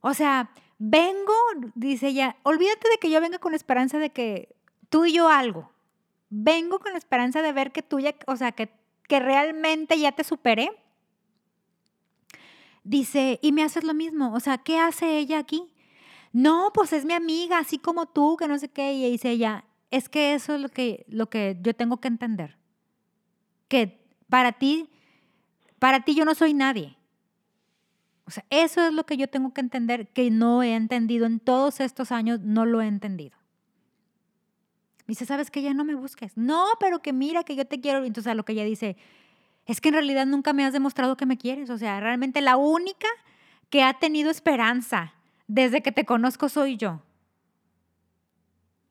[0.00, 1.34] O sea, vengo,
[1.74, 4.56] dice ella, olvídate de que yo venga con la esperanza de que
[4.88, 5.70] tú y yo algo.
[6.30, 8.70] Vengo con la esperanza de ver que tú ya, o sea, que,
[9.06, 10.70] que realmente ya te superé.
[12.82, 14.32] Dice, y me haces lo mismo.
[14.32, 15.70] O sea, ¿qué hace ella aquí?
[16.32, 18.94] No, pues es mi amiga, así como tú, que no sé qué.
[18.94, 22.56] Y dice ella, es que eso es lo que, lo que yo tengo que entender.
[23.68, 24.88] Que para ti,
[25.78, 26.96] para ti yo no soy nadie.
[28.30, 31.40] O sea, eso es lo que yo tengo que entender, que no he entendido en
[31.40, 33.36] todos estos años, no lo he entendido.
[35.00, 36.36] Me dice, ¿sabes que ya no me busques?
[36.36, 38.04] No, pero que mira que yo te quiero.
[38.04, 38.96] Entonces a lo que ella dice,
[39.66, 41.70] es que en realidad nunca me has demostrado que me quieres.
[41.70, 43.08] O sea, realmente la única
[43.68, 45.12] que ha tenido esperanza
[45.48, 47.02] desde que te conozco soy yo.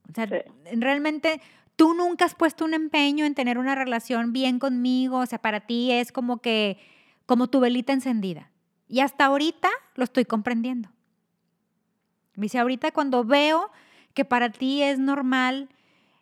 [0.10, 0.36] O sea, Sí.
[0.76, 1.40] realmente
[1.78, 5.20] tú nunca has puesto un empeño en tener una relación bien conmigo.
[5.20, 6.78] O sea, para ti es como que,
[7.26, 8.52] como tu velita encendida.
[8.90, 10.90] Y hasta ahorita lo estoy comprendiendo.
[12.36, 13.70] Me dice, ahorita cuando veo
[14.14, 15.70] que para ti es normal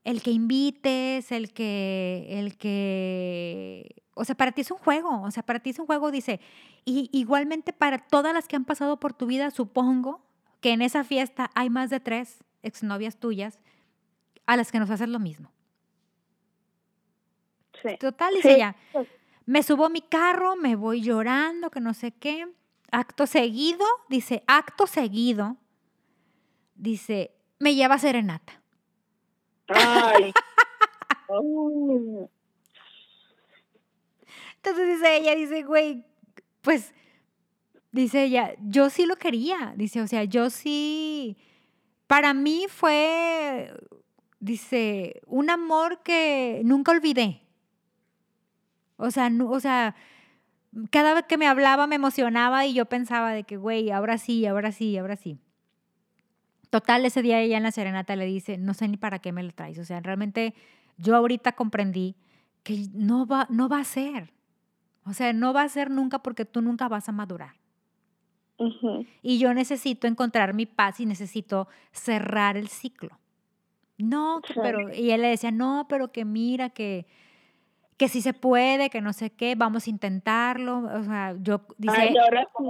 [0.04, 5.32] el que invites, el que, el que, o sea, para ti es un juego, o
[5.32, 6.40] sea, para ti es un juego, dice,
[6.86, 10.22] y igualmente para todas las que han pasado por tu vida, supongo
[10.62, 13.60] que en esa fiesta hay más de tres exnovias tuyas
[14.46, 15.52] a las que nos haces lo mismo.
[17.82, 17.98] Sí.
[18.00, 18.76] Total, dice ella,
[19.48, 22.48] me subo a mi carro, me voy llorando, que no sé qué.
[22.92, 25.56] Acto seguido, dice, acto seguido,
[26.76, 28.62] dice, me lleva serenata.
[29.70, 30.32] Ay.
[31.30, 32.30] Oh.
[34.56, 36.06] Entonces dice ella, dice, güey,
[36.62, 36.94] pues,
[37.92, 41.36] dice ella, yo sí lo quería, dice, o sea, yo sí,
[42.08, 43.74] para mí fue,
[44.40, 47.47] dice, un amor que nunca olvidé.
[48.98, 49.96] O sea, no, o sea,
[50.92, 54.46] cada vez que me hablaba me emocionaba y yo pensaba de que, güey, ahora sí,
[54.46, 55.40] ahora sí, ahora sí.
[56.70, 59.44] Total, ese día ella en la serenata le dice, no sé ni para qué me
[59.44, 59.80] lo traes.
[59.80, 60.54] O sea, realmente
[60.98, 62.16] yo ahorita comprendí
[62.64, 64.34] que no va, no va a ser.
[65.06, 67.56] O sea, no va a ser nunca porque tú nunca vas a madurar.
[68.58, 69.06] Ujú.
[69.22, 73.18] Y yo necesito encontrar mi paz y necesito cerrar el ciclo.
[73.98, 77.08] No, que pero, y él le decía, no, pero que mira, que,
[77.98, 80.84] que sí se puede, que no sé qué, vamos a intentarlo.
[80.86, 82.16] O sea, yo, dice, Ay.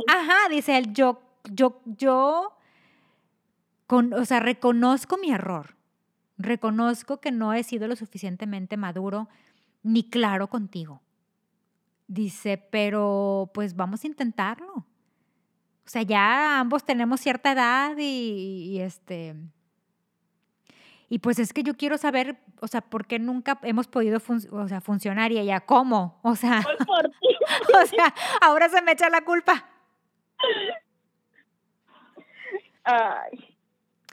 [0.08, 2.58] Ajá, dice él, yo, yo, yo,
[3.86, 5.76] con, o sea, reconozco mi error.
[6.38, 9.28] Reconozco que no he sido lo suficientemente maduro
[9.84, 11.02] ni claro contigo.
[12.08, 14.74] Dice, pero pues vamos a intentarlo.
[14.76, 19.36] O sea, ya ambos tenemos cierta edad y, y, este...
[21.10, 24.46] Y pues es que yo quiero saber, o sea, por qué nunca hemos podido fun-
[24.52, 26.20] o sea, funcionar y ella, ¿cómo?
[26.22, 27.28] O sea, Fue por ti.
[27.82, 29.66] o sea, ahora se me echa la culpa.
[32.84, 33.56] Ay.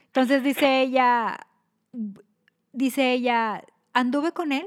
[0.06, 1.40] Entonces dice ella,
[2.72, 4.66] dice ella, anduve con él,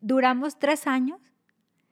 [0.00, 1.20] duramos tres años,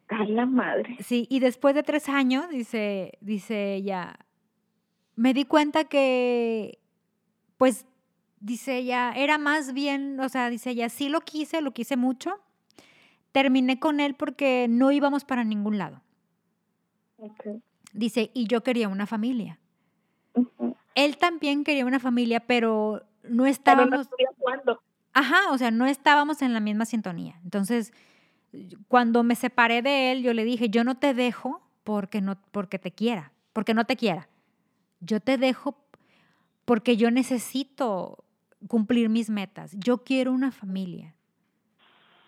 [0.09, 0.97] A la madre.
[1.01, 4.17] sí, y después de tres años, dice, dice ella,
[5.17, 6.79] me di cuenta que,
[7.59, 7.87] pues,
[8.45, 12.39] dice ella, era más bien, o sea, dice ella, sí lo quise, lo quise mucho,
[13.33, 16.03] terminé con él porque no íbamos para ningún lado.
[17.95, 19.59] Dice, y yo quería una familia.
[20.95, 24.09] Él también quería una familia, pero no Pero no estábamos...
[24.37, 24.81] cuándo.
[25.15, 27.41] Ajá, o sea, no estábamos en la misma sintonía.
[27.45, 27.95] Entonces,
[28.89, 32.79] cuando me separé de él, yo le dije, yo no te dejo porque no porque
[32.79, 34.29] te quiera, porque no te quiera.
[35.01, 35.79] Yo te dejo
[36.65, 38.24] porque yo necesito
[38.69, 39.75] cumplir mis metas.
[39.79, 41.15] Yo quiero una familia.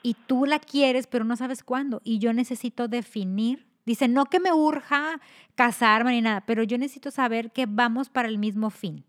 [0.02, 2.00] Y tú la quieres, pero no sabes cuándo.
[2.04, 3.66] Y yo necesito definir.
[3.84, 5.20] Dice, no que me urja
[5.54, 9.04] casarme ni nada, pero yo necesito saber que vamos para el mismo fin.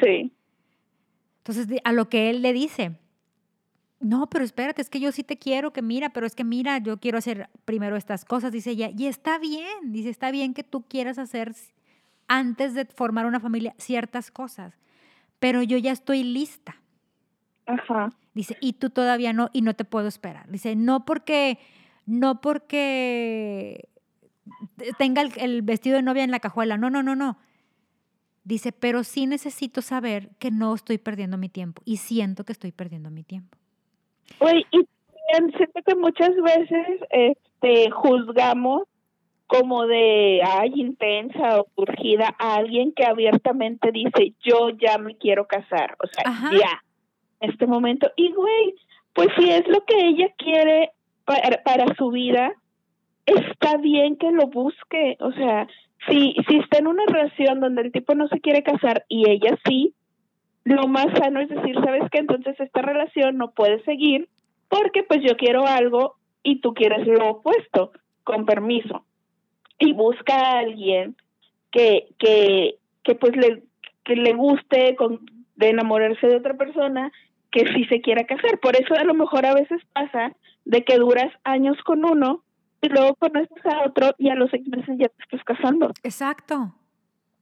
[0.00, 0.32] Sí.
[1.38, 2.98] Entonces, a lo que él le dice,
[4.00, 6.78] no, pero espérate, es que yo sí te quiero, que mira, pero es que mira,
[6.78, 10.62] yo quiero hacer primero estas cosas, dice ella, y está bien, dice, está bien que
[10.62, 11.54] tú quieras hacer
[12.28, 14.78] antes de formar una familia ciertas cosas,
[15.38, 16.76] pero yo ya estoy lista,
[17.66, 18.10] Ajá.
[18.34, 21.58] dice, y tú todavía no, y no te puedo esperar, dice, no porque,
[22.06, 23.88] no porque
[24.76, 27.38] te- tenga el, el vestido de novia en la cajuela, no, no, no, no.
[28.44, 32.72] Dice, pero sí necesito saber que no estoy perdiendo mi tiempo y siento que estoy
[32.72, 33.58] perdiendo mi tiempo.
[34.38, 34.86] Oye, y
[35.32, 38.84] también siento que muchas veces este juzgamos
[39.48, 45.48] como de ay intensa o urgida a alguien que abiertamente dice yo ya me quiero
[45.48, 46.50] casar, o sea, Ajá.
[46.52, 46.84] ya,
[47.40, 48.12] en este momento.
[48.14, 48.74] Y güey,
[49.14, 50.92] pues si es lo que ella quiere
[51.24, 52.52] para, para su vida,
[53.26, 55.66] está bien que lo busque, o sea,
[56.08, 59.58] si, si está en una relación donde el tipo no se quiere casar y ella
[59.66, 59.94] sí,
[60.64, 62.18] lo más sano es decir, ¿sabes qué?
[62.18, 64.28] Entonces esta relación no puede seguir
[64.68, 67.92] porque pues yo quiero algo y tú quieres lo opuesto,
[68.24, 69.04] con permiso.
[69.78, 71.16] Y busca a alguien
[71.70, 73.62] que, que, que pues le,
[74.04, 75.20] que le guste con,
[75.56, 77.12] de enamorarse de otra persona
[77.50, 78.58] que sí se quiera casar.
[78.58, 80.32] Por eso a lo mejor a veces pasa
[80.64, 82.42] de que duras años con uno
[82.80, 85.90] y luego conoces a otro y a los seis meses ya te estás casando.
[86.02, 86.74] Exacto.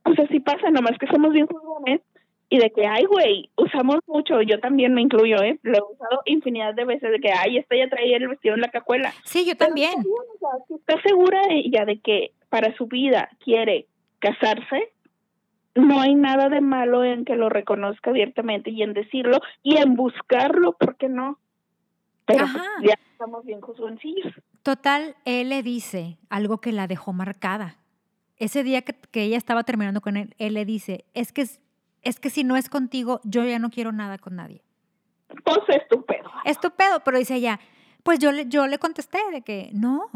[0.05, 2.01] O sea, sí pasa, nomás que somos bien jóvenes
[2.49, 5.59] y de que, ay, güey, usamos mucho, yo también me incluyo, ¿eh?
[5.63, 8.61] Lo he usado infinidad de veces, de que, ay, esta ya traía el vestido en
[8.61, 9.13] la cacuela.
[9.25, 9.91] Sí, yo Pero también.
[9.91, 13.87] está bien, o sea, si está segura ella de que para su vida quiere
[14.21, 14.93] casarse,
[15.75, 19.95] no hay nada de malo en que lo reconozca abiertamente y en decirlo y en
[19.95, 21.39] buscarlo, ¿por qué no?
[22.27, 22.69] Pero pues, Ajá.
[22.83, 24.33] ya estamos bien jovencillos.
[24.63, 27.77] Total, él le dice algo que la dejó marcada.
[28.39, 31.61] Ese día que, que ella estaba terminando con él, él le dice, es que, es
[32.15, 34.63] que si no es contigo, yo ya no quiero nada con nadie.
[35.45, 36.31] pues estupendo.
[36.45, 37.59] Estupendo, pero dice ella,
[38.05, 40.09] pues yo le, yo le contesté de que no,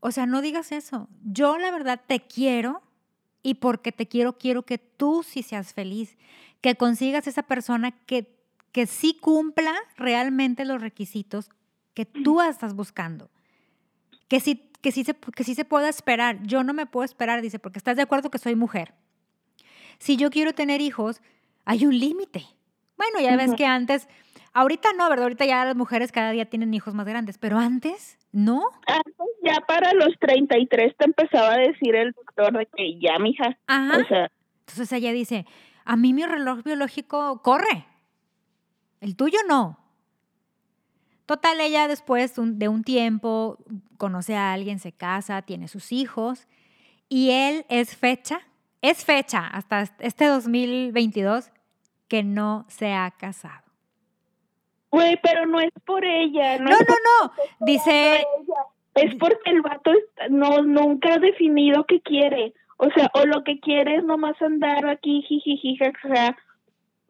[0.00, 1.08] o sea, no digas eso.
[1.24, 2.82] Yo la verdad te quiero
[3.42, 6.18] y porque te quiero, quiero que tú sí seas feliz,
[6.60, 8.36] que consigas esa persona que,
[8.72, 11.48] que sí cumpla realmente los requisitos
[11.94, 13.30] que tú estás buscando.
[14.28, 16.42] Que sí, que, sí se, que sí se pueda esperar.
[16.42, 18.94] Yo no me puedo esperar, dice, porque estás de acuerdo que soy mujer.
[19.98, 21.20] Si yo quiero tener hijos,
[21.64, 22.46] hay un límite.
[22.96, 24.08] Bueno, ya ves que antes,
[24.52, 25.24] ahorita no, ¿verdad?
[25.24, 28.62] Ahorita ya las mujeres cada día tienen hijos más grandes, pero antes, ¿no?
[28.86, 33.58] Antes ya para los 33 te empezaba a decir el doctor de que ya, mija.
[33.66, 33.98] Ajá.
[33.98, 34.30] O sea,
[34.60, 35.46] Entonces ella dice,
[35.84, 37.86] a mí mi reloj biológico corre,
[39.00, 39.78] el tuyo no.
[41.26, 43.58] Total, ella después de un tiempo
[43.98, 46.48] conoce a alguien, se casa, tiene sus hijos
[47.08, 48.40] y él es fecha,
[48.82, 51.50] es fecha hasta este 2022
[52.08, 53.62] que no se ha casado.
[54.90, 56.58] güey, pero no es por ella.
[56.58, 57.32] No, no, no.
[57.60, 58.24] Dice.
[58.94, 62.54] Es porque el vato está- no, nunca ha definido qué quiere.
[62.78, 66.36] O sea, o lo que quiere es nomás andar aquí, jiji, jajaja.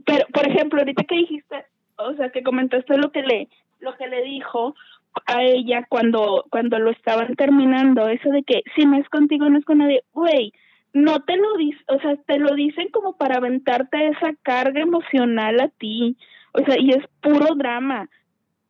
[0.04, 3.48] Pero, por ejemplo, ahorita que dijiste, o sea, que comentaste lo que le,
[3.80, 4.74] lo que le dijo
[5.26, 9.58] a ella cuando, cuando lo estaban terminando, eso de que si no es contigo, no
[9.58, 10.52] es con nadie, güey,
[10.92, 15.60] no te lo dicen, o sea, te lo dicen como para aventarte esa carga emocional
[15.60, 16.16] a ti,
[16.52, 18.08] o sea, y es puro drama.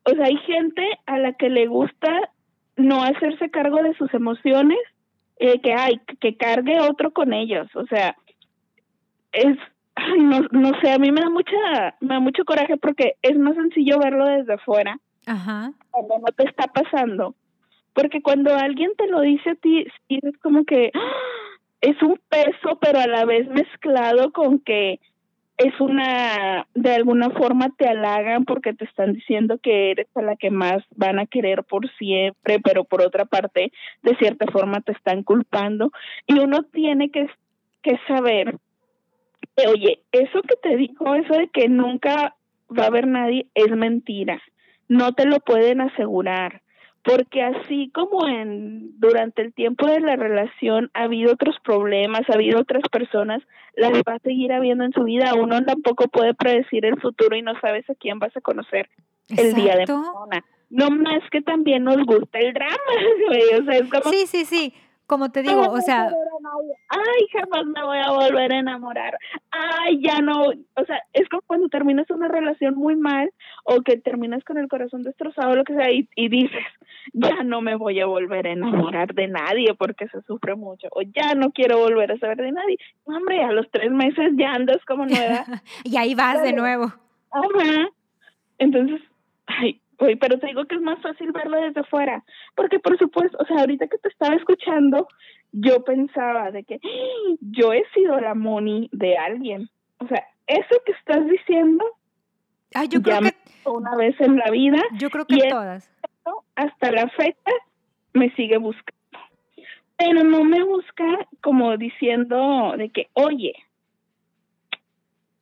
[0.05, 2.31] O sea, hay gente a la que le gusta
[2.77, 4.79] no hacerse cargo de sus emociones,
[5.39, 8.17] eh, que hay, que cargue otro con ellos, o sea,
[9.33, 9.57] es,
[9.95, 13.39] ay, no, no sé, a mí me da mucha, me da mucho coraje porque es
[13.39, 17.37] más sencillo verlo desde afuera, ajá, cuando no te está pasando,
[17.93, 21.58] porque cuando alguien te lo dice a ti, es como que ¡ah!
[21.81, 25.01] Es un peso, pero a la vez mezclado con que
[25.59, 30.37] es una, de alguna forma te halagan porque te están diciendo que eres a la
[30.37, 34.93] que más van a querer por siempre, pero por otra parte, de cierta forma te
[34.93, 35.91] están culpando.
[36.29, 37.29] Y uno tiene que,
[37.83, 38.57] que saber,
[39.57, 42.37] que, oye, eso que te dijo, eso de que nunca
[42.71, 44.41] va a haber nadie, es mentira.
[44.87, 46.63] No te lo pueden asegurar
[47.09, 52.35] porque así como en durante el tiempo de la relación ha habido otros problemas, ha
[52.35, 53.43] habido otras personas,
[53.75, 55.35] las va a seguir habiendo en su vida.
[55.35, 58.91] Uno tampoco puede predecir el futuro y no sabes a quién vas a conocer
[59.31, 60.45] el día de mañana.
[60.71, 62.77] No más que también nos gusta el drama,
[63.27, 63.61] güey.
[63.61, 64.75] O sea, es como Sí, sí, sí,
[65.09, 66.11] como te digo, o sea,
[66.91, 69.19] ay, jamás me voy a volver a enamorar.
[69.51, 73.33] Ay, ya no, o sea, es como cuando terminas una relación muy mal
[73.65, 76.63] o que terminas con el corazón destrozado, lo que sea, y, y dices,
[77.15, 81.01] ya no me voy a volver a enamorar de nadie porque se sufre mucho, o
[81.01, 82.77] ya no quiero volver a saber de nadie.
[83.05, 85.47] Hombre, a los tres meses ya andas como nueva.
[85.85, 86.93] y ahí vas de nuevo.
[87.31, 87.89] Ajá.
[88.59, 89.01] Entonces,
[89.47, 89.81] ay,
[90.21, 93.59] pero te digo que es más fácil verlo desde fuera, porque por supuesto, o sea,
[93.61, 95.09] ahorita que te estaba escuchando,
[95.53, 97.35] yo pensaba de que ¡Ah!
[97.41, 99.69] yo he sido la moni de alguien.
[99.99, 101.85] O sea, eso que estás diciendo,
[102.75, 103.35] Ay, yo creo que,
[103.65, 105.91] una vez en la vida, yo creo que y todas.
[106.55, 107.53] hasta la fecha
[108.13, 108.99] me sigue buscando.
[109.97, 113.53] Pero no me busca como diciendo de que, oye,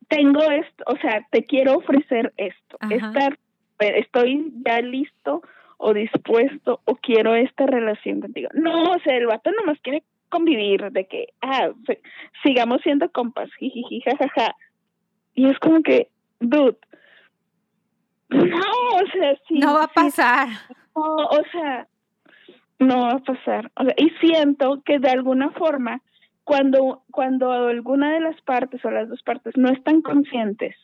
[0.09, 2.95] tengo esto, o sea, te quiero ofrecer esto, Ajá.
[2.95, 3.39] estar,
[3.79, 5.43] estoy ya listo
[5.79, 8.49] o dispuesto o quiero esta relación contigo.
[8.55, 11.71] No, o sea, el vato nomás quiere convivir, de que, ah,
[12.43, 14.55] sigamos siendo compas, jijiji, jajaja.
[15.35, 16.09] Y es como que,
[16.41, 16.79] dude,
[18.31, 18.47] no,
[18.95, 19.59] o sea, sí.
[19.59, 20.49] no va a sí, pasar.
[20.97, 21.87] no, o sea,
[22.79, 23.71] no va a pasar.
[23.77, 26.03] O sea, y siento que de alguna forma,
[26.45, 30.75] cuando, cuando alguna de las partes o las dos partes no están conscientes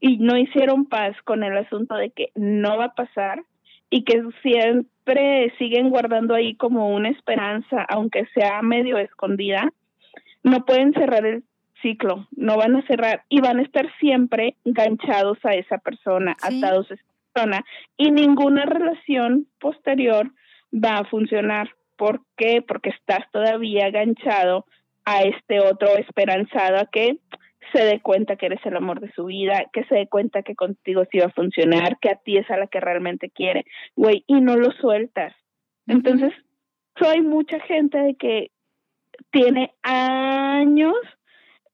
[0.00, 3.42] y no hicieron paz con el asunto de que no va a pasar
[3.90, 9.68] y que siempre siguen guardando ahí como una esperanza, aunque sea medio escondida,
[10.42, 11.44] no pueden cerrar el
[11.82, 16.58] ciclo, no van a cerrar y van a estar siempre enganchados a esa persona, Sí.
[16.58, 17.64] atados a esa persona
[17.96, 20.30] y ninguna relación posterior
[20.72, 21.70] va a funcionar.
[21.96, 22.62] ¿Por qué?
[22.66, 24.64] Porque estás todavía enganchado
[25.04, 27.18] a este otro esperanzado a que
[27.72, 30.54] se dé cuenta que eres el amor de su vida, que se dé cuenta que
[30.54, 33.64] contigo sí va a funcionar, que a ti es a la que realmente quiere,
[33.96, 35.34] güey, y no lo sueltas.
[35.86, 36.32] Entonces,
[36.98, 38.50] soy mucha gente de que
[39.30, 40.94] tiene años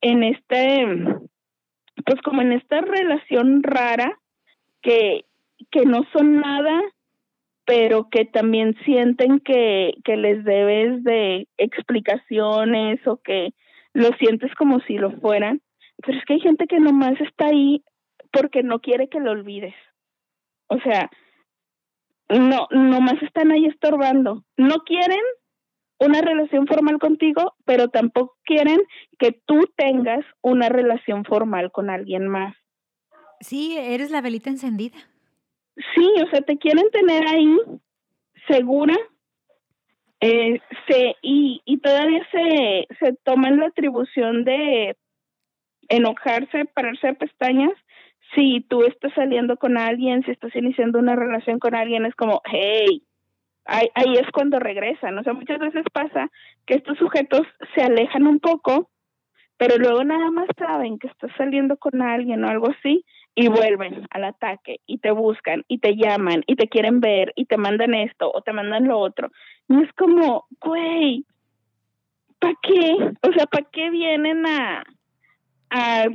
[0.01, 0.87] en este,
[2.05, 4.19] pues como en esta relación rara
[4.83, 5.25] que,
[5.71, 6.81] que no son nada,
[7.65, 13.53] pero que también sienten que, que les debes de explicaciones o que
[13.93, 15.61] lo sientes como si lo fueran.
[16.05, 17.83] Pero es que hay gente que nomás está ahí
[18.33, 19.75] porque no quiere que lo olvides.
[20.69, 21.11] O sea,
[22.29, 24.45] no, nomás están ahí estorbando.
[24.57, 25.21] No quieren
[25.99, 28.81] una relación formal contigo, pero tampoco quieren
[29.19, 32.55] que tú tengas una relación formal con alguien más.
[33.41, 34.99] Sí, eres la velita encendida.
[35.95, 37.57] Sí, o sea, te quieren tener ahí
[38.49, 38.97] segura
[40.21, 44.97] eh, se, y, y todavía se, se toman la atribución de
[45.89, 47.73] enojarse, pararse a pestañas
[48.35, 52.43] si tú estás saliendo con alguien, si estás iniciando una relación con alguien, es como,
[52.45, 53.03] hey,
[53.65, 55.19] ahí, ahí es cuando regresan.
[55.19, 56.31] O sea, muchas veces pasa
[56.67, 57.43] que estos sujetos
[57.75, 58.91] se alejan un poco,
[59.57, 64.07] pero luego nada más saben que estás saliendo con alguien o algo así y vuelven
[64.11, 67.95] al ataque y te buscan y te llaman y te quieren ver y te mandan
[67.95, 69.31] esto o te mandan lo otro.
[69.69, 71.25] Y es como, güey,
[72.39, 72.97] ¿para qué?
[73.23, 74.85] O sea, ¿para qué vienen a,
[75.77, 76.07] a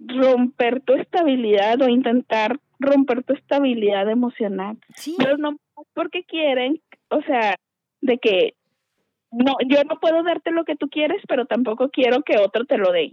[0.00, 4.76] romper tu estabilidad o intentar romper tu estabilidad emocional.
[4.94, 5.14] Sí.
[5.18, 5.56] Pero no
[5.94, 7.56] porque quieren, o sea,
[8.00, 8.54] de que
[9.30, 12.78] no, yo no puedo darte lo que tú quieres, pero tampoco quiero que otro te
[12.78, 13.12] lo dé,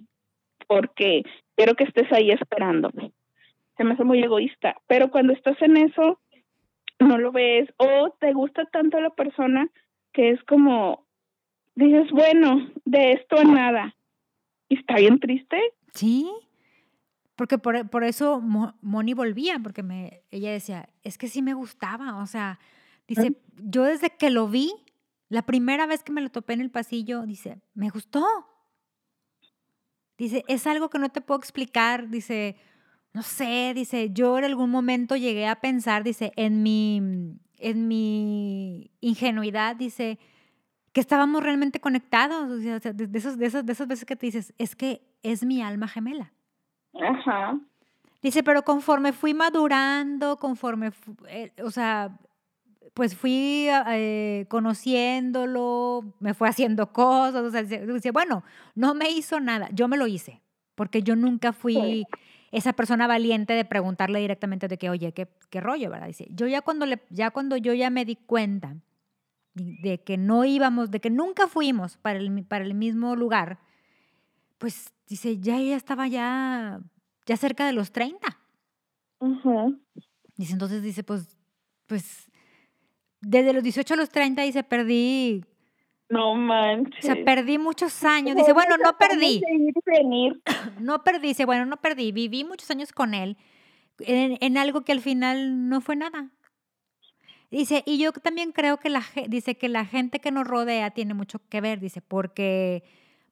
[0.68, 1.24] porque
[1.56, 3.12] quiero que estés ahí esperándome.
[3.78, 6.20] Se me hace muy egoísta, pero cuando estás en eso,
[7.00, 9.70] no lo ves, o te gusta tanto la persona
[10.14, 11.06] que es como,
[11.74, 13.96] dices, bueno, de esto a nada,
[14.70, 15.58] y está bien triste.
[15.94, 16.30] Sí,
[17.36, 22.18] porque por, por eso Moni volvía, porque me, ella decía, es que sí me gustaba,
[22.18, 22.60] o sea,
[23.08, 24.72] dice, yo desde que lo vi,
[25.28, 28.26] la primera vez que me lo topé en el pasillo, dice, me gustó.
[30.18, 32.58] Dice, es algo que no te puedo explicar, dice,
[33.14, 37.02] no sé, dice, yo en algún momento llegué a pensar, dice, en mi,
[37.58, 40.20] en mi ingenuidad, dice,
[40.94, 44.26] que estábamos realmente conectados, o sea, de, esos, de, esas, de esas veces que te
[44.26, 46.34] dices, es que es mi alma gemela.
[46.94, 47.60] Ajá.
[48.22, 50.92] Dice, pero conforme fui madurando, conforme,
[51.28, 52.20] eh, o sea,
[52.94, 58.44] pues fui eh, conociéndolo, me fue haciendo cosas, o sea, dice, bueno,
[58.76, 60.42] no me hizo nada, yo me lo hice,
[60.76, 62.06] porque yo nunca fui
[62.52, 66.08] esa persona valiente de preguntarle directamente de que, oye, ¿qué, qué rollo, verdad?
[66.08, 68.76] Dice, yo ya cuando, le, ya cuando yo ya me di cuenta
[69.54, 73.60] de que no íbamos, de que nunca fuimos para el, para el mismo lugar,
[74.58, 76.80] pues dice, ya ella estaba ya,
[77.26, 78.38] ya cerca de los 30.
[80.38, 81.38] Dice, entonces dice, pues,
[81.88, 82.30] pues,
[83.20, 85.44] desde los 18 a los 30, dice, perdí.
[86.10, 87.04] No manches.
[87.04, 88.36] O sea, perdí muchos años.
[88.36, 89.42] Dice, bueno, no perdí.
[90.80, 92.12] No perdí, dice, bueno, no perdí.
[92.12, 93.38] Viví muchos años con él
[94.00, 96.32] en, en algo que al final no fue nada.
[97.52, 101.14] Dice, y yo también creo que la, dice que la gente que nos rodea tiene
[101.14, 102.84] mucho que ver, dice, porque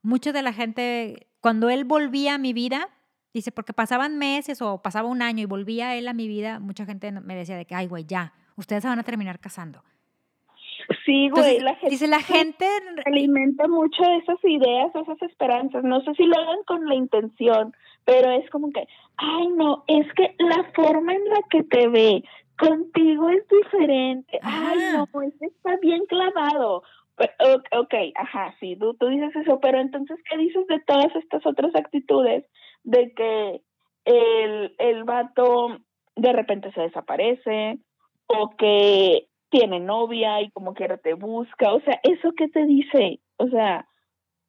[0.01, 2.89] mucho de la gente, cuando él volvía a mi vida,
[3.33, 6.85] dice, porque pasaban meses o pasaba un año y volvía él a mi vida, mucha
[6.85, 9.83] gente me decía de que, ay, güey, ya, ustedes se van a terminar casando.
[11.05, 12.65] Sí, güey, la gente, dice la gente
[13.05, 15.83] alimenta mucho esas ideas, esas esperanzas.
[15.83, 17.73] No sé si lo hagan con la intención,
[18.05, 22.23] pero es como que, ay, no, es que la forma en la que te ve
[22.59, 24.39] contigo es diferente.
[24.43, 26.83] Ay, no, pues está bien clavado.
[27.77, 31.75] Ok, ajá, sí, tú, tú dices eso, pero entonces, ¿qué dices de todas estas otras
[31.75, 32.45] actitudes?
[32.83, 33.61] De que
[34.05, 35.79] el, el vato
[36.15, 37.79] de repente se desaparece,
[38.29, 43.19] o que tiene novia y como quiera te busca, o sea, ¿eso qué te dice?
[43.37, 43.87] O sea,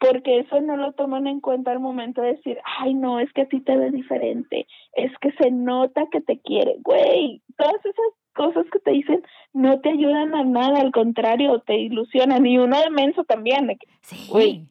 [0.01, 3.43] porque eso no lo toman en cuenta al momento de decir, ay, no, es que
[3.43, 8.07] a ti te ve diferente, es que se nota que te quiere, güey, todas esas
[8.35, 9.23] cosas que te dicen
[9.53, 12.47] no te ayudan a nada, al contrario, te ilusionan.
[12.47, 14.67] Y uno de menso también, sí.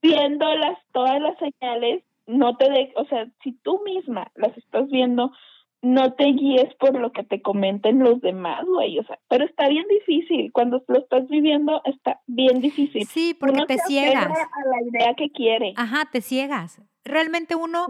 [0.00, 4.88] viendo las, todas las señales, no te de, o sea, si tú misma las estás
[4.88, 5.32] viendo,
[5.82, 9.68] no te guíes por lo que te comenten los demás, güey, o sea, pero está
[9.68, 13.04] bien difícil, cuando lo estás viviendo está bien difícil.
[13.06, 14.26] Sí, porque te ciegas.
[14.26, 15.74] A la idea que quiere.
[15.76, 16.80] Ajá, te ciegas.
[17.04, 17.86] Realmente uno,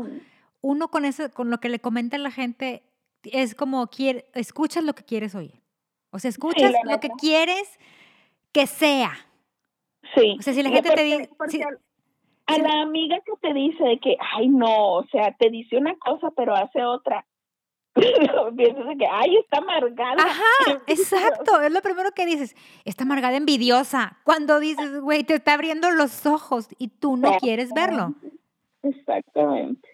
[0.63, 2.83] uno con eso, con lo que le comenta la gente,
[3.25, 5.61] es como quiere, escuchas lo que quieres oír.
[6.11, 7.79] O sea, escuchas lo que quieres
[8.53, 9.13] que sea.
[10.15, 10.37] Sí.
[10.39, 11.29] O sea, si la gente te dice...
[12.47, 16.31] a la amiga que te dice que, ay, no, o sea, te dice una cosa
[16.35, 17.27] pero hace otra.
[18.57, 20.23] Piensas que, ay, está amargada.
[20.23, 21.61] Ajá, exacto.
[21.61, 22.57] Es lo primero que dices.
[22.85, 24.19] Está amargada, envidiosa.
[24.25, 28.15] Cuando dices, güey, te está abriendo los ojos y tú no quieres verlo.
[28.83, 29.89] Exactamente.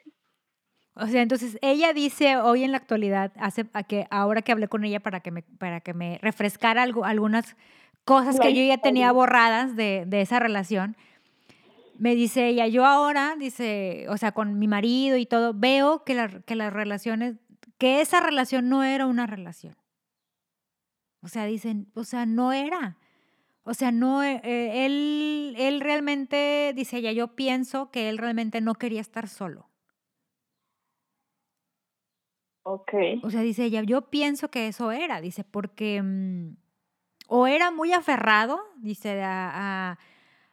[1.00, 4.66] O sea, entonces ella dice hoy en la actualidad, hace a que ahora que hablé
[4.66, 7.56] con ella para que me, para que me refrescara algo, algunas
[8.04, 10.96] cosas que yo ya tenía borradas de, de, esa relación,
[11.98, 16.14] me dice ella, yo ahora, dice, o sea, con mi marido y todo, veo que,
[16.14, 17.36] la, que las relaciones,
[17.78, 19.76] que esa relación no era una relación.
[21.22, 22.96] O sea, dicen, o sea, no era.
[23.62, 28.60] O sea, no, eh, eh, él, él realmente, dice ella, yo pienso que él realmente
[28.60, 29.68] no quería estar solo.
[32.62, 32.92] Ok.
[33.22, 36.56] O sea, dice ella, yo pienso que eso era, dice, porque mm,
[37.28, 39.98] o era muy aferrado, dice, a,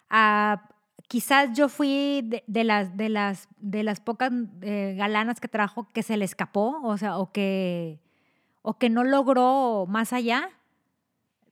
[0.09, 0.69] a,
[1.07, 4.31] quizás yo fui de, las, de, las, de las pocas
[4.61, 7.99] eh, galanas que trajo que se le escapó, o sea, o que,
[8.61, 10.49] o que no logró más allá.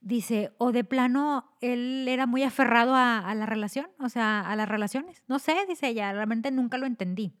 [0.00, 4.54] Dice, o de plano él era muy aferrado a, a la relación, o sea, a
[4.54, 5.22] las relaciones.
[5.28, 7.32] No sé, dice ella, realmente nunca lo entendí.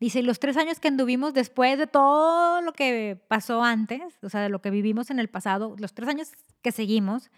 [0.00, 4.40] Dice, los tres años que anduvimos después de todo lo que pasó antes, o sea,
[4.40, 7.30] de lo que vivimos en el pasado, los tres años que seguimos,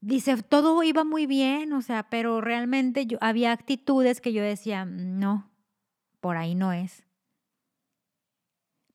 [0.00, 4.84] dice, todo iba muy bien, o sea, pero realmente yo, había actitudes que yo decía,
[4.84, 5.50] no,
[6.20, 7.04] por ahí no es.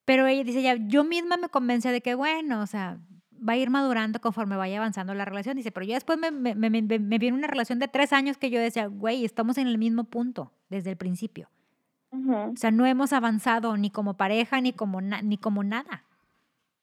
[0.06, 3.00] Pero ella dice, ya, yo misma me convence de que, bueno, o sea,
[3.48, 5.58] va a ir madurando conforme vaya avanzando la relación.
[5.58, 8.50] Dice, pero yo después me, me, me, me viene una relación de tres años que
[8.50, 11.50] yo decía, güey, estamos en el mismo punto desde el principio.
[12.12, 16.04] O sea, no hemos avanzado ni como pareja ni como, ni como nada.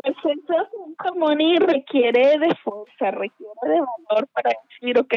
[0.02, 5.14] Pues eso ni requiere de fuerza, requiere de valor para decir, ok,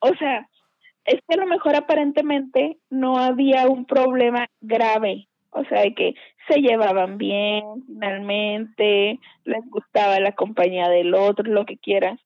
[0.00, 0.48] o sea,
[1.04, 6.14] es que a lo mejor aparentemente no había un problema grave, o sea, de que
[6.48, 12.18] se llevaban bien finalmente, les gustaba la compañía del otro, lo que quieras,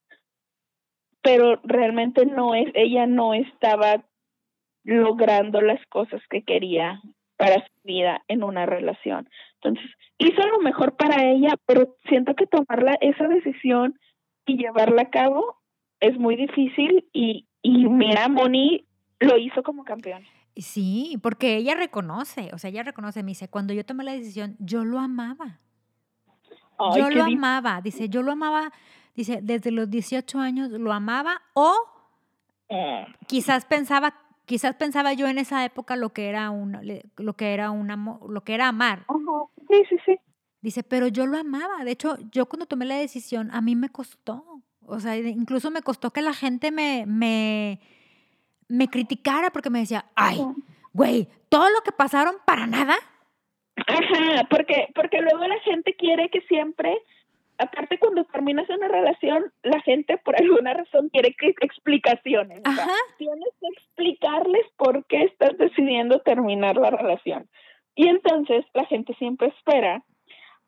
[1.22, 4.04] pero realmente no es, ella no estaba
[4.84, 7.02] logrando las cosas que quería
[7.38, 9.30] para su vida en una relación.
[9.62, 13.98] Entonces, hizo lo mejor para ella, pero siento que tomarla esa decisión
[14.44, 15.56] y llevarla a cabo
[16.00, 18.84] es muy difícil y, y mira, Moni
[19.20, 20.24] lo hizo como campeón.
[20.56, 24.56] Sí, porque ella reconoce, o sea, ella reconoce, me dice, cuando yo tomé la decisión,
[24.58, 25.60] yo lo amaba.
[26.96, 28.72] yo lo amaba, dice, yo lo amaba,
[29.14, 31.72] dice, desde los 18 años lo amaba o
[32.70, 33.06] ah.
[33.28, 34.14] quizás pensaba
[34.48, 36.76] quizás pensaba yo en esa época lo que era un,
[37.18, 37.86] lo que era un
[38.28, 39.04] lo que era amar.
[39.68, 40.18] Sí, sí, sí.
[40.60, 41.84] Dice, pero yo lo amaba.
[41.84, 44.62] De hecho, yo cuando tomé la decisión, a mí me costó.
[44.84, 47.78] O sea, incluso me costó que la gente me, me,
[48.68, 50.40] me criticara porque me decía, ay,
[50.92, 52.96] güey, todo lo que pasaron para nada.
[53.76, 56.98] Ajá, porque, porque luego la gente quiere que siempre
[57.58, 62.62] aparte cuando terminas una relación, la gente por alguna razón quiere que explicaciones.
[63.18, 67.48] tienes que explicarles por qué estás decidiendo terminar la relación.
[67.94, 70.04] Y entonces la gente siempre espera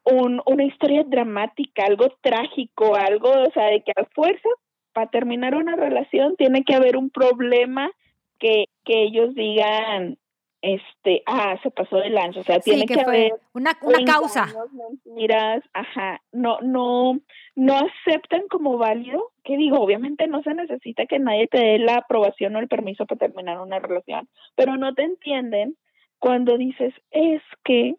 [0.04, 4.48] un, una historia dramática, algo trágico, algo, o sea, de que a fuerza,
[4.92, 7.90] para terminar una relación, tiene que haber un problema
[8.38, 10.18] que, que ellos digan,
[10.62, 14.46] este, ah, se pasó de lanza, o sea, tiene que, haber una, una causa.
[14.72, 17.18] Mentiras, ajá, no, no,
[17.54, 21.96] no aceptan como válido, que digo, obviamente no se necesita que nadie te dé la
[21.96, 25.76] aprobación o el permiso para terminar una relación, pero no te entienden
[26.18, 27.94] cuando dices, es que,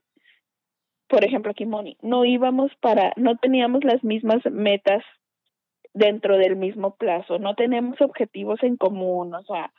[1.07, 5.03] por ejemplo, aquí Moni, no íbamos para, no teníamos las mismas metas
[5.93, 9.73] dentro del mismo plazo, no tenemos objetivos en común, o sea,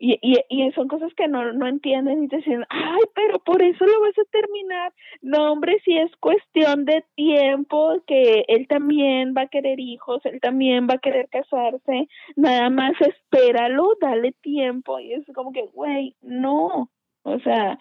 [0.00, 3.60] y, y, y son cosas que no, no entienden y te dicen, ay, pero por
[3.62, 4.92] eso lo vas a terminar.
[5.22, 10.40] No, hombre, si es cuestión de tiempo, que él también va a querer hijos, él
[10.40, 15.00] también va a querer casarse, nada más espéralo, dale tiempo.
[15.00, 16.90] Y es como que, güey, no.
[17.24, 17.78] O sea,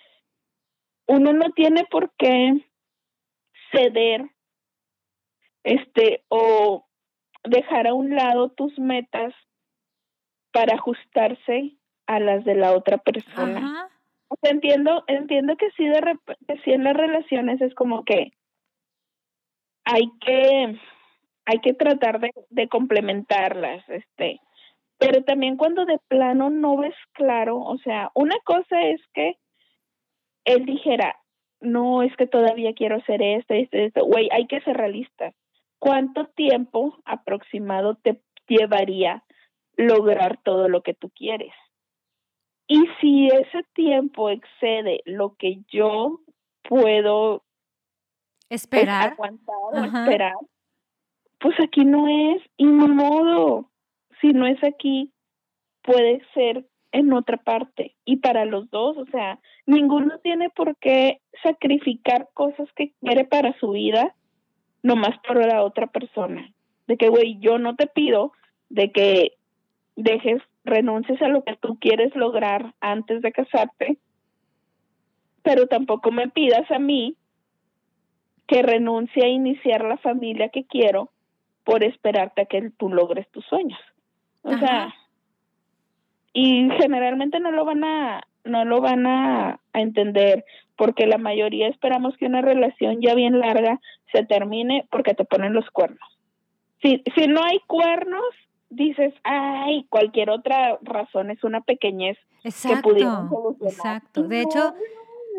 [1.07, 2.65] uno no tiene por qué
[3.71, 4.25] ceder
[5.63, 6.87] este o
[7.43, 9.33] dejar a un lado tus metas
[10.51, 11.76] para ajustarse
[12.07, 13.89] a las de la otra persona.
[14.41, 18.31] entiendo, entiendo que sí, de sí en las relaciones es como que
[19.85, 20.79] hay que
[21.45, 24.41] hay que tratar de, de complementarlas, este,
[24.97, 29.37] pero también cuando de plano no ves claro, o sea, una cosa es que
[30.43, 31.15] él dijera,
[31.61, 35.33] no, es que todavía quiero hacer esto, esto, esto, güey, hay que ser realista.
[35.79, 39.23] ¿Cuánto tiempo aproximado te llevaría
[39.75, 41.53] lograr todo lo que tú quieres?
[42.67, 46.19] Y si ese tiempo excede lo que yo
[46.63, 47.43] puedo
[48.49, 50.35] esperar, aguantar o esperar,
[51.39, 53.69] pues aquí no es, y no modo.
[54.19, 55.11] Si no es aquí,
[55.83, 57.95] puede ser en otra parte.
[58.05, 63.57] Y para los dos, o sea, ninguno tiene por qué sacrificar cosas que quiere para
[63.59, 64.15] su vida,
[64.83, 66.51] nomás por la otra persona.
[66.87, 68.31] De que, güey, yo no te pido
[68.69, 69.37] de que
[69.95, 73.97] dejes renuncies a lo que tú quieres lograr antes de casarte,
[75.41, 77.15] pero tampoco me pidas a mí
[78.47, 81.11] que renuncie a iniciar la familia que quiero
[81.63, 83.79] por esperarte a que tú logres tus sueños.
[84.43, 84.93] O sea,
[86.31, 90.45] y generalmente no lo van a no lo van a, a, entender
[90.77, 93.81] porque la mayoría esperamos que una relación ya bien larga
[94.13, 96.17] se termine porque te ponen los cuernos.
[96.81, 98.23] Si, si no hay cuernos,
[98.69, 103.73] dices, ay, cualquier otra razón es una pequeñez exacto, que pudieron solucionar.
[103.73, 104.23] Exacto.
[104.23, 104.73] De hecho,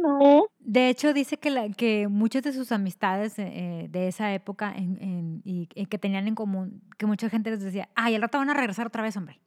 [0.01, 0.47] no.
[0.61, 4.99] De hecho, dice que, la, que muchas de sus amistades eh, de esa época en,
[5.03, 8.51] en, y, que tenían en común, que mucha gente les decía, ay, al rato van
[8.51, 9.39] a regresar otra vez, hombre.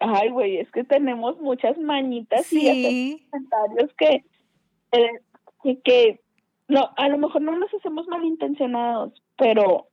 [0.00, 4.24] Ay, güey, es que tenemos muchas mañitas y comentarios que,
[4.92, 6.20] eh, que,
[6.68, 9.89] no, a lo mejor no nos hacemos malintencionados, pero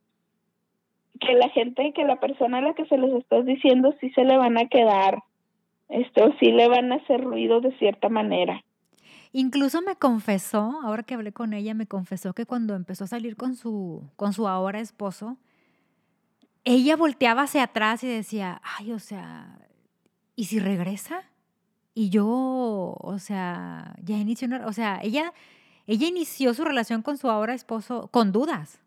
[1.18, 4.24] que la gente, que la persona a la que se les estás diciendo sí se
[4.24, 5.22] le van a quedar,
[5.88, 8.62] esto sí le van a hacer ruido de cierta manera.
[9.32, 13.36] Incluso me confesó, ahora que hablé con ella, me confesó que cuando empezó a salir
[13.36, 15.36] con su, con su ahora esposo,
[16.64, 19.58] ella volteaba hacia atrás y decía, ay, o sea,
[20.34, 21.24] ¿y si regresa?
[21.94, 22.26] Y yo,
[22.98, 25.32] o sea, ya inició una, o sea, ella,
[25.86, 28.80] ella inició su relación con su ahora esposo con dudas,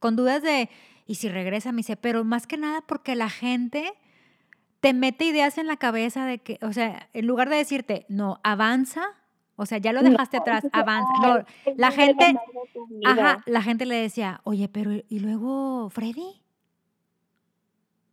[0.00, 0.70] con dudas de,
[1.08, 1.72] ¿y si regresa?
[1.72, 3.94] Me dice, pero más que nada porque la gente
[4.80, 8.38] te mete ideas en la cabeza de que, o sea, en lugar de decirte, no,
[8.44, 9.02] avanza,
[9.56, 11.10] o sea, ya lo dejaste atrás, avanza.
[11.20, 11.44] No,
[11.76, 12.36] la gente,
[13.04, 16.42] ajá, la gente le decía, oye, pero ¿y luego Freddy?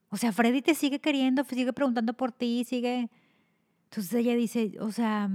[0.09, 3.09] O sea, Freddy te sigue queriendo, sigue preguntando por ti, sigue...
[3.89, 5.29] Entonces ella dice, o sea,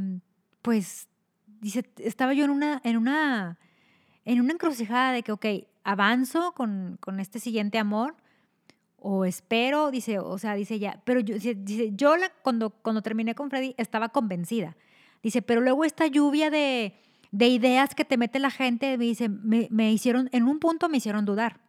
[0.62, 1.08] pues,
[1.60, 3.58] dice, estaba yo en una, en una,
[4.24, 5.46] en una encrucijada de que, ok,
[5.84, 8.16] avanzo con, con este siguiente amor
[9.00, 13.34] o espero, dice, o sea, dice ella, pero yo, dice, yo la, cuando, cuando terminé
[13.34, 14.76] con Freddy estaba convencida.
[15.22, 16.94] Dice, pero luego esta lluvia de,
[17.30, 20.88] de ideas que te mete la gente, me dice, me, me, hicieron, en un punto
[20.88, 21.60] me hicieron dudar.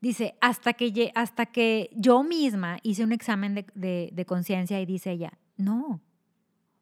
[0.00, 5.12] Dice, hasta que, hasta que yo misma hice un examen de, de, conciencia y dice
[5.12, 6.00] ella, no.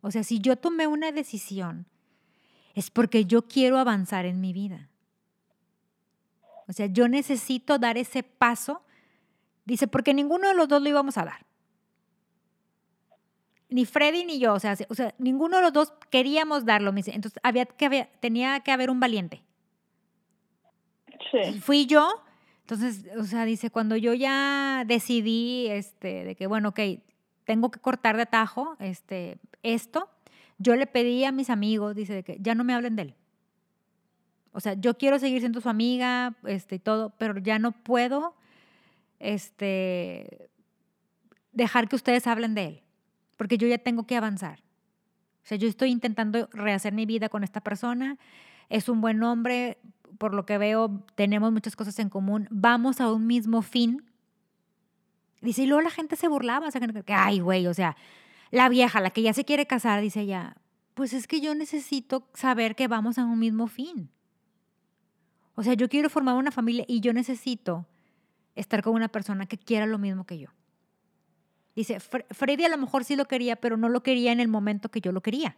[0.01, 1.87] O sea, si yo tomé una decisión,
[2.75, 4.89] es porque yo quiero avanzar en mi vida.
[6.69, 8.83] O sea, yo necesito dar ese paso.
[9.65, 11.47] Dice, porque ninguno de los dos lo íbamos a dar.
[13.71, 14.55] Ni Freddy ni yo.
[14.55, 16.93] O sea, o sea ninguno de los dos queríamos darlo.
[16.93, 17.13] Me dice.
[17.15, 19.43] Entonces, había que, tenía que haber un valiente.
[21.31, 21.61] Sí.
[21.61, 22.23] Fui yo
[22.69, 26.81] entonces, o sea, dice, cuando yo ya decidí, este, de que, bueno, ok,
[27.45, 30.11] tengo que cortar de atajo este, esto,
[30.59, 33.15] yo le pedí a mis amigos, dice, de que ya no me hablen de él.
[34.53, 38.35] O sea, yo quiero seguir siendo su amiga, este, y todo, pero ya no puedo,
[39.19, 40.51] este,
[41.53, 42.83] dejar que ustedes hablen de él,
[43.37, 44.61] porque yo ya tengo que avanzar.
[45.43, 48.19] O sea, yo estoy intentando rehacer mi vida con esta persona,
[48.69, 49.79] es un buen hombre,
[50.19, 54.05] por lo que veo, tenemos muchas cosas en común, vamos a un mismo fin.
[55.41, 56.71] Dice, y luego la gente se burlaba, o
[57.07, 57.97] ay, güey, o sea,
[58.51, 60.57] la vieja, la que ya se quiere casar, dice ella,
[60.95, 64.11] pues es que yo necesito saber que vamos a un mismo fin.
[65.59, 67.85] O sea, yo quiero formar una familia y yo necesito
[68.55, 70.51] estar con una persona que quiera lo mismo que yo.
[71.75, 74.89] Dice, Freddy a lo mejor sí lo quería, pero no lo quería en el momento
[74.89, 75.57] que yo lo quería.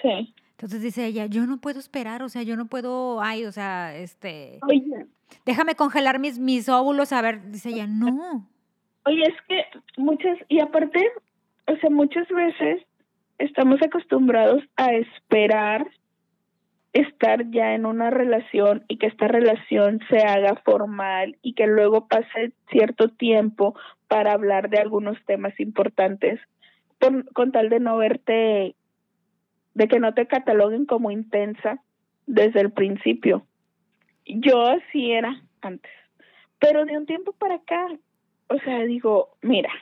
[0.00, 0.34] Sí.
[0.52, 3.94] Entonces dice ella, yo no puedo esperar, o sea, yo no puedo, ay, o sea,
[3.94, 5.06] este, Oye.
[5.44, 8.48] déjame congelar mis, mis óvulos, a ver, dice ella, no.
[9.04, 9.64] Oye, es que
[9.98, 11.10] muchas, y aparte,
[11.66, 12.82] o sea, muchas veces
[13.36, 15.90] estamos acostumbrados a esperar
[16.92, 22.06] estar ya en una relación y que esta relación se haga formal y que luego
[22.06, 23.74] pase cierto tiempo
[24.08, 26.38] para hablar de algunos temas importantes
[27.34, 28.76] con, tal de no verte
[29.74, 31.82] de que no te cataloguen como intensa
[32.26, 33.46] desde el principio.
[34.26, 35.90] Yo así era antes,
[36.58, 37.88] pero de un tiempo para acá,
[38.48, 39.72] o sea, digo, mira,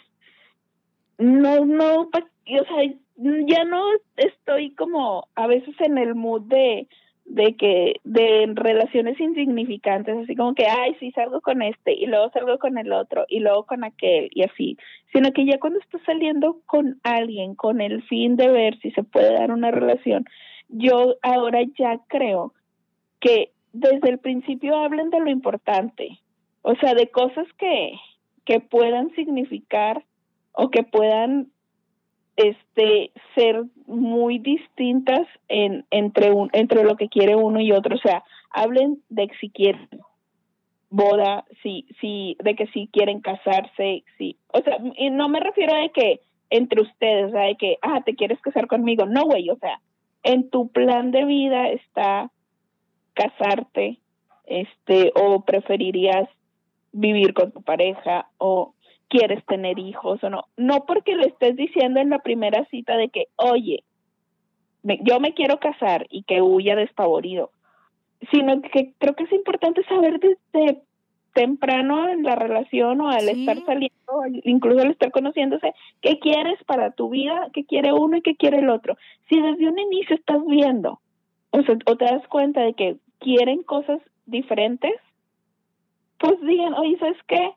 [1.19, 2.11] no, no, o
[2.47, 3.83] sea, ya no
[4.17, 6.89] estoy como a veces en el mood de
[7.31, 12.29] de que de relaciones insignificantes, así como que, ay, sí, salgo con este y luego
[12.31, 14.77] salgo con el otro y luego con aquel y así,
[15.13, 19.05] sino que ya cuando estás saliendo con alguien con el fin de ver si se
[19.05, 20.25] puede dar una relación,
[20.69, 22.53] yo ahora ya creo
[23.21, 26.19] que desde el principio hablen de lo importante,
[26.63, 27.93] o sea, de cosas que,
[28.45, 30.03] que puedan significar
[30.51, 31.53] o que puedan
[32.49, 37.97] este ser muy distintas en entre un, entre lo que quiere uno y otro.
[37.97, 39.89] O sea hablen de si quieren
[40.89, 45.73] boda si si de que si quieren casarse sí o sea y no me refiero
[45.73, 46.21] a que
[46.51, 49.81] entre ustedes o sea de que ah te quieres casar conmigo no güey o sea
[50.25, 52.33] en tu plan de vida está
[53.15, 53.99] casarte,
[54.47, 56.29] este, o preferirías
[56.93, 58.75] vivir con tu pareja, o
[59.11, 60.45] quieres tener hijos o no.
[60.57, 63.85] No porque le estés diciendo en la primera cita de que, oye,
[64.83, 67.51] yo me quiero casar y que huya despavorido,
[68.31, 70.81] sino que creo que es importante saber desde
[71.35, 73.97] temprano en la relación o al estar saliendo,
[74.45, 78.59] incluso al estar conociéndose, qué quieres para tu vida, qué quiere uno y qué quiere
[78.59, 78.97] el otro.
[79.29, 81.01] Si desde un inicio estás viendo
[81.51, 84.95] o, sea, o te das cuenta de que quieren cosas diferentes,
[86.19, 87.53] pues digan, oye, ¿sabes qué?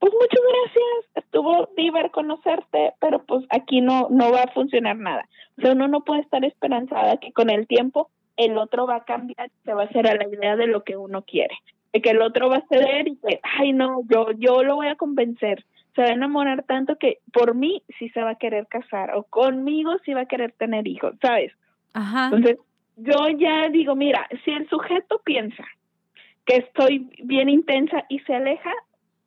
[0.00, 5.28] Pues muchas gracias, estuvo diver conocerte, pero pues aquí no, no va a funcionar nada.
[5.58, 9.04] O sea, uno no puede estar esperanzada que con el tiempo el otro va a
[9.04, 11.54] cambiar, se va a hacer a la idea de lo que uno quiere
[11.92, 14.88] de que el otro va a ceder y que, ay no, yo, yo lo voy
[14.88, 15.64] a convencer.
[15.94, 19.24] Se va a enamorar tanto que por mí sí se va a querer casar o
[19.24, 21.52] conmigo sí va a querer tener hijos, ¿sabes?
[21.94, 22.26] Ajá.
[22.26, 22.58] Entonces,
[22.96, 25.64] yo ya digo, mira, si el sujeto piensa
[26.44, 28.72] que estoy bien intensa y se aleja,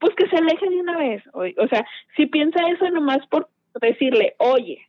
[0.03, 1.23] pues que se aleje de una vez.
[1.33, 1.85] O, o sea,
[2.15, 3.49] si piensa eso nomás por
[3.79, 4.85] decirle, oye,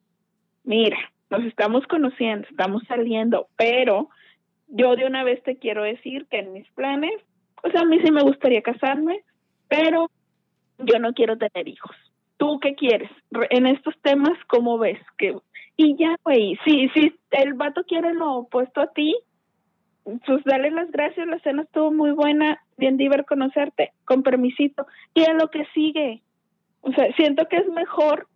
[0.64, 0.98] mira,
[1.30, 4.08] nos estamos conociendo, estamos saliendo, pero
[4.68, 7.20] yo de una vez te quiero decir que en mis planes
[7.64, 9.22] o sea, a mí sí me gustaría casarme,
[9.68, 10.10] pero
[10.78, 11.96] yo no quiero tener hijos.
[12.36, 13.10] ¿Tú qué quieres?
[13.50, 14.98] En estos temas, ¿cómo ves?
[15.16, 15.34] que
[15.76, 19.16] Y ya, güey, si, si el vato quiere lo opuesto a ti,
[20.04, 25.24] pues dale las gracias, la cena estuvo muy buena, bien diver conocerte, con permisito, y
[25.24, 26.22] a lo que sigue.
[26.80, 28.28] O sea, siento que es mejor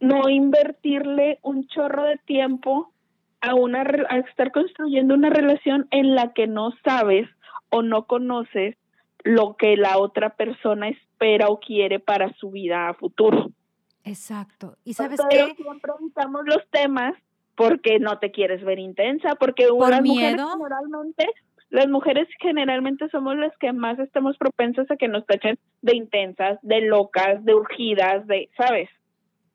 [0.00, 2.92] no invertirle un chorro de tiempo
[3.40, 7.28] a una a estar construyendo una relación en la que no sabes
[7.70, 8.76] o no conoces
[9.22, 13.50] lo que la otra persona espera o quiere para su vida a futuro.
[14.04, 14.76] Exacto.
[14.84, 15.54] ¿Y sabes qué?
[15.56, 17.14] siempre evitamos los temas
[17.54, 20.16] porque no te quieres ver intensa, porque ¿Por las miedo?
[20.16, 21.26] mujeres generalmente
[21.70, 26.58] las mujeres generalmente somos las que más estamos propensas a que nos tachen de intensas,
[26.62, 28.90] de locas, de urgidas, de, ¿sabes?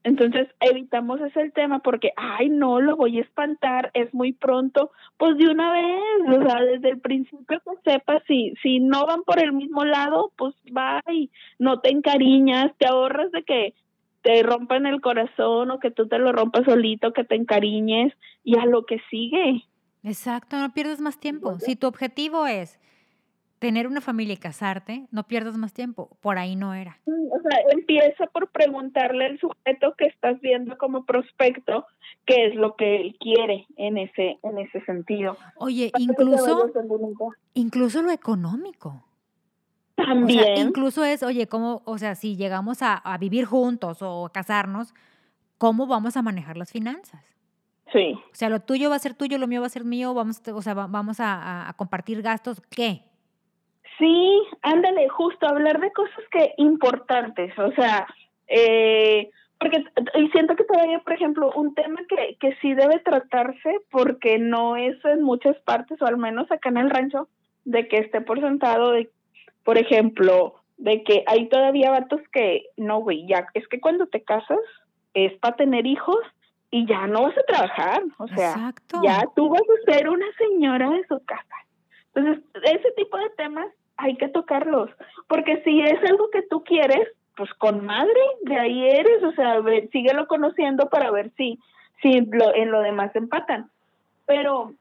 [0.06, 4.92] Entonces evitamos ese tema porque, ay, no, lo voy a espantar, es muy pronto.
[5.18, 9.24] Pues de una vez, o sea, desde el principio que sepas, si, si no van
[9.24, 13.74] por el mismo lado, pues va y no te encariñas, te ahorras de que
[14.22, 18.14] te rompan el corazón o que tú te lo rompas solito, que te encariñes
[18.44, 19.64] y a lo que sigue.
[20.06, 21.60] Exacto, no pierdes más tiempo.
[21.60, 22.80] Si tu objetivo es
[23.58, 26.16] tener una familia y casarte, no pierdas más tiempo.
[26.22, 27.00] Por ahí no era.
[27.08, 31.88] O sea, empieza por preguntarle al sujeto que estás viendo como prospecto
[32.26, 35.38] qué es lo que él quiere en ese, en ese sentido.
[35.58, 36.72] Oye, incluso,
[37.56, 39.04] incluso lo económico.
[39.96, 40.58] También.
[40.58, 44.94] incluso es, oye, ¿cómo, o sea, si llegamos a, a vivir juntos o a casarnos,
[45.58, 47.35] ¿cómo vamos a manejar las finanzas?
[47.92, 48.14] Sí.
[48.14, 50.42] O sea, lo tuyo va a ser tuyo, lo mío va a ser mío, vamos,
[50.48, 53.04] o sea, vamos a, a compartir gastos, ¿qué?
[53.98, 58.08] Sí, ándale, justo hablar de cosas que importantes, o sea,
[58.48, 59.30] eh,
[59.60, 59.84] porque
[60.16, 64.76] y siento que todavía, por ejemplo, un tema que, que sí debe tratarse porque no
[64.76, 67.30] es en muchas partes, o al menos acá en el rancho,
[67.64, 69.10] de que esté por sentado de,
[69.64, 74.24] por ejemplo, de que hay todavía vatos que, no, güey, ya, es que cuando te
[74.24, 74.60] casas
[75.14, 76.20] es para tener hijos
[76.76, 80.90] y ya no vas a trabajar, o sea, ya tú vas a ser una señora
[80.90, 81.56] de su casa.
[82.14, 84.90] Entonces, ese tipo de temas hay que tocarlos,
[85.30, 87.08] porque si es algo que tú quieres,
[87.38, 89.62] pues con madre, de ahí eres, o sea,
[89.94, 91.60] síguelo conociendo para ver si,
[92.02, 93.70] si lo, en lo demás empatan.
[94.26, 94.74] Pero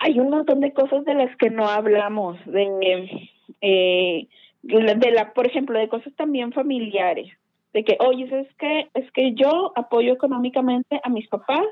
[0.00, 3.28] hay un montón de cosas de las que no hablamos, de,
[3.60, 4.26] eh,
[4.62, 7.30] de la, por ejemplo, de cosas también familiares,
[7.72, 11.66] de que, oye, es que, es que yo apoyo económicamente a mis papás,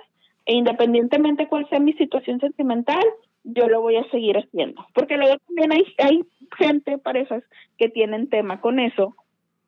[0.47, 3.05] e independientemente cuál sea mi situación sentimental,
[3.45, 4.87] yo lo voy a seguir haciendo.
[4.95, 6.25] Porque luego también hay, hay
[6.59, 7.43] gente, parejas,
[7.79, 9.15] que tienen tema con eso.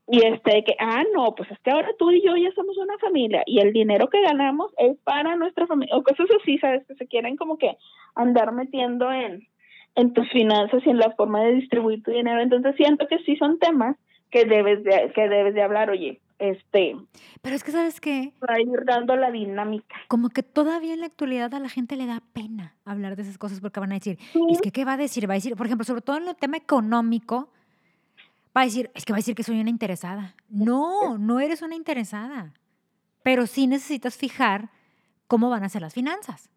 [0.08, 2.98] Y este, que, ah, no, pues es que ahora tú y yo ya somos una
[2.98, 6.84] familia y el dinero que ganamos es para nuestra familia, o cosas así, ¿sabes?
[6.86, 7.76] Que se quieren como que
[8.14, 9.46] andar metiendo en,
[9.94, 12.40] en tus finanzas y en la forma de distribuir tu dinero.
[12.40, 13.96] Entonces siento que sí son temas
[14.32, 16.96] que debes de, que debes de hablar, oye, este...
[17.42, 18.32] Pero es que, ¿sabes qué?
[18.40, 19.94] Para ir dando la dinámica.
[20.08, 23.38] Como que todavía en la actualidad a la gente le da pena hablar de esas
[23.38, 24.18] cosas porque van a decir,
[24.50, 25.28] es que, ¿qué va a decir?
[25.28, 27.50] Va a decir, por ejemplo, sobre todo en el tema económico,
[28.56, 30.34] va a decir, es que va a decir que soy una interesada.
[30.48, 32.54] No, no eres una interesada.
[33.22, 34.70] Pero sí necesitas fijar
[35.28, 36.50] cómo van a ser las finanzas.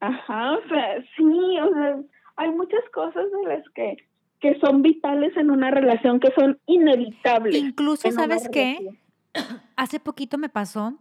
[0.00, 1.98] Ajá, o sea, sí, o sea,
[2.36, 3.96] hay muchas cosas de las que,
[4.40, 7.54] que son vitales en una relación, que son inevitables.
[7.56, 9.00] Incluso, ¿sabes qué?
[9.76, 10.94] hace poquito me pasó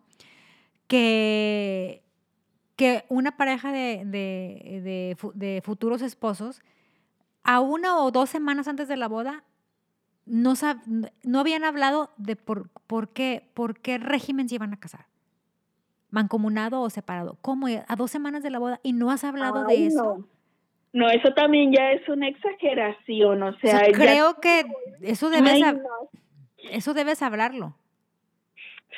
[0.87, 2.01] que
[2.75, 6.61] que una pareja de, de, de de futuros esposos,
[7.43, 9.45] a una o dos semanas antes de la boda,
[10.25, 10.81] no, sab-
[11.23, 15.05] no habían hablado de por, por, qué, por qué régimen se iban a casar.
[16.09, 17.37] Mancomunado o separado.
[17.41, 17.67] ¿Cómo?
[17.67, 20.03] A dos semanas de la boda y no has hablado Ay, de eso.
[20.17, 20.27] No.
[20.95, 24.63] No, eso también ya es una exageración, o sea, ya- creo que
[25.01, 25.79] eso debes, Ay, no.
[26.71, 27.75] eso debes hablarlo.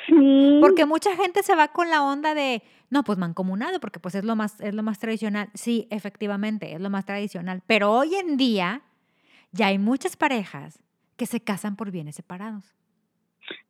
[0.06, 0.58] Sí.
[0.60, 4.24] Porque mucha gente se va con la onda de, no, pues mancomunado, porque pues es
[4.24, 5.50] lo más, es lo más tradicional.
[5.54, 7.62] Sí, efectivamente, es lo más tradicional.
[7.66, 8.82] Pero hoy en día
[9.50, 10.78] ya hay muchas parejas
[11.16, 12.76] que se casan por bienes separados.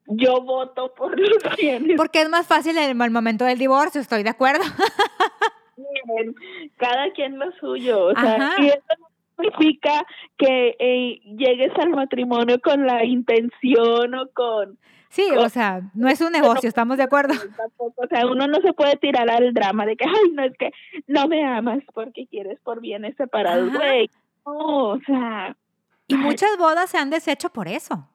[0.06, 1.96] yo voto por los bienes.
[1.96, 4.64] Porque es más fácil en el momento del divorcio, estoy de acuerdo.
[6.04, 6.34] bien,
[6.76, 10.06] cada quien lo suyo, o sea, y eso no significa
[10.36, 14.78] que eh, llegues al matrimonio con la intención o con
[15.10, 17.32] Sí, o sea, no es un negocio, estamos de acuerdo.
[17.56, 20.56] tampoco, o sea, uno no se puede tirar al drama de que, ay, no, es
[20.58, 20.70] que
[21.06, 24.10] no me amas porque quieres por bienes separados, güey,
[24.44, 25.56] no, o sea,
[26.08, 28.08] Y muchas bodas se han deshecho por eso.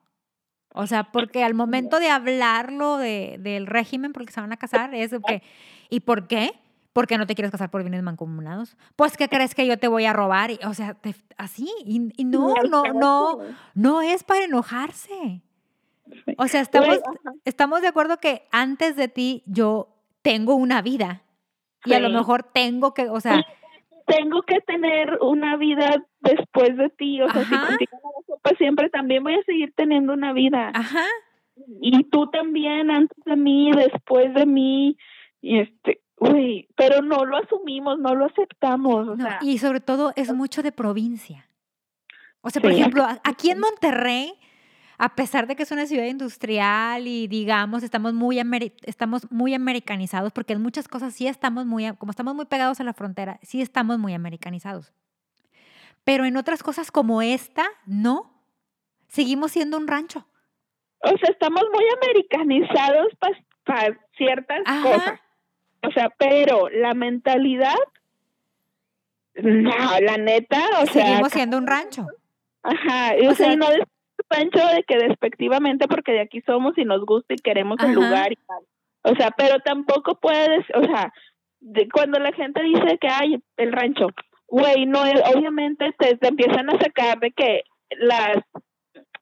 [0.76, 4.92] O sea, porque al momento de hablarlo de, del régimen porque se van a casar,
[4.92, 5.42] es que,
[5.88, 6.52] ¿y por qué?
[6.94, 8.78] ¿Por qué no te quieres casar por bienes mancomunados?
[8.96, 10.50] Pues, ¿qué crees que yo te voy a robar?
[10.50, 11.68] Y, o sea, te- así.
[11.84, 13.38] Y, y no, no, no,
[13.74, 15.42] no es para enojarse.
[16.38, 17.00] O sea, estamos,
[17.44, 19.88] estamos de acuerdo que antes de ti yo
[20.22, 21.22] tengo una vida.
[21.84, 23.44] Y a lo mejor tengo que, o sea,
[24.06, 29.22] tengo que tener una vida después de ti, o sea, si contigo sopa siempre, también
[29.24, 30.70] voy a seguir teniendo una vida.
[30.74, 31.04] ajá.
[31.80, 34.96] y tú también antes de mí, después de mí,
[35.42, 39.80] y este, güey, pero no lo asumimos, no lo aceptamos, o No, sea, y sobre
[39.80, 41.48] todo es mucho de provincia.
[42.40, 44.34] O sea, por Sí, ejemplo, aquí en Monterrey,
[44.98, 48.40] a pesar de que es una ciudad industrial y digamos, estamos muy,
[48.84, 52.84] estamos muy americanizados, porque en muchas cosas sí estamos muy, como estamos muy pegados a
[52.84, 54.92] la frontera, sí estamos muy americanizados.
[56.04, 58.30] Pero en otras cosas como esta, no.
[59.08, 60.26] Seguimos siendo un rancho.
[61.00, 63.06] o sea, estamos muy americanizados
[63.64, 64.82] para ciertas Ajá.
[64.82, 65.20] cosas,
[65.86, 67.76] o sea, pero la mentalidad,
[69.34, 72.06] no, la neta, o sea, Seguimos siendo un rancho.
[72.62, 73.80] Ajá, y, O o sea, no es
[74.28, 78.32] pancho de que despectivamente porque de aquí somos y nos gusta y queremos el lugar
[78.32, 78.64] y tal.
[79.02, 81.12] O sea, pero tampoco puedes, o sea,
[81.60, 84.08] de, cuando la gente dice que hay el rancho,
[84.48, 87.64] güey, no es, obviamente te, te empiezan a sacar de que
[87.98, 88.38] las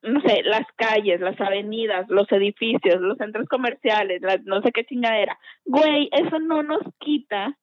[0.03, 4.85] no sé, las calles, las avenidas, los edificios, los centros comerciales, las, no sé qué
[4.85, 5.39] chingadera.
[5.65, 7.57] Güey, eso no nos quita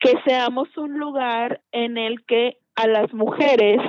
[0.00, 3.80] que seamos un lugar en el que a las mujeres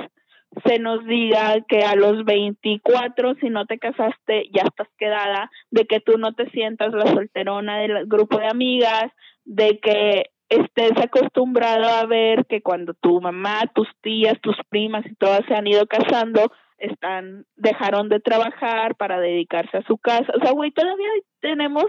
[0.66, 5.86] se nos diga que a los 24, si no te casaste, ya estás quedada, de
[5.86, 9.12] que tú no te sientas la solterona del grupo de amigas,
[9.44, 15.14] de que estés acostumbrado a ver que cuando tu mamá, tus tías, tus primas y
[15.14, 16.50] todas se han ido casando,
[16.80, 20.32] están dejaron de trabajar para dedicarse a su casa.
[20.36, 21.08] O sea, güey, todavía
[21.40, 21.84] tenemos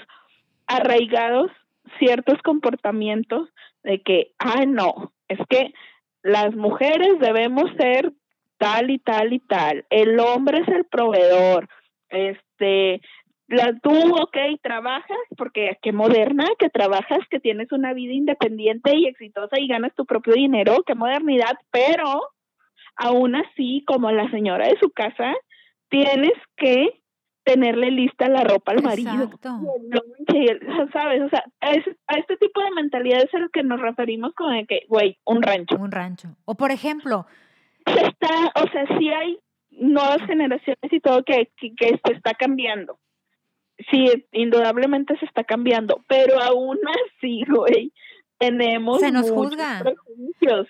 [0.68, 1.52] arraigados
[1.98, 3.50] ciertos comportamientos
[3.84, 5.74] de que, ah, no, es que
[6.22, 8.14] las mujeres debemos ser
[8.58, 9.86] tal y tal y tal.
[9.89, 11.68] El hombre es el proveedor.
[12.10, 13.02] Este,
[13.48, 19.08] la, tú, ok, trabajas, porque qué moderna, que trabajas, que tienes una vida independiente y
[19.08, 22.22] exitosa y ganas tu propio dinero, qué modernidad, pero
[22.96, 25.34] aún así, como la señora de su casa,
[25.89, 27.02] tienes que
[27.44, 29.30] tenerle lista la ropa al marido.
[30.30, 31.22] El el- ¿Sabes?
[31.24, 34.34] O sea, a, ese- a este tipo de mentalidad es a lo que nos referimos
[34.36, 35.76] con el que, güey, un rancho.
[35.78, 36.36] Un rancho.
[36.46, 37.26] O por ejemplo,
[37.88, 39.39] Se está, o sea, sí hay
[39.72, 43.00] nuevas generaciones y todo que, que, que se está cambiando.
[43.89, 46.78] Sí, indudablemente se está cambiando, pero aún
[47.18, 47.92] así, güey,
[48.38, 49.82] tenemos Se nos juzga.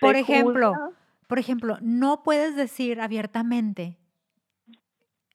[0.00, 0.90] Por ejemplo, juzga.
[1.32, 3.96] Por ejemplo, no puedes decir abiertamente,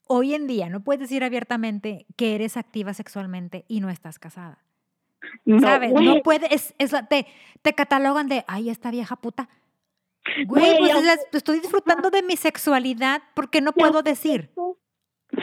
[0.08, 4.60] hoy en día no puedes decir abiertamente que eres activa sexualmente y no estás casada.
[5.44, 5.90] no, ¿Sabes?
[5.94, 7.26] güey, No puedes, es, es la- te,
[7.64, 9.50] te catalogan de, ay, esta vieja puta.
[10.46, 14.52] Güey, Güey, pues es- estoy disfrutando de mi sexualidad porque no puedo decir.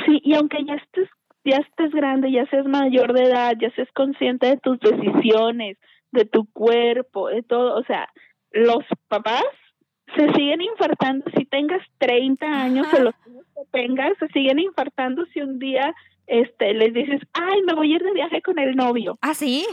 [0.06, 1.08] Sí, y aunque ya estés,
[1.44, 5.78] ya estés grande, ya seas mayor de edad, ya seas consciente de tus decisiones,
[6.12, 8.08] de tu cuerpo, de todo, o sea,
[8.52, 9.42] los papás
[10.16, 12.96] se siguen infartando si tengas 30 años Ajá.
[12.96, 13.30] o los que
[13.72, 15.94] tengas, se siguen infartando si un día
[16.26, 19.18] este les dices, ay, me voy a ir de viaje con el novio.
[19.20, 19.64] Ah, sí.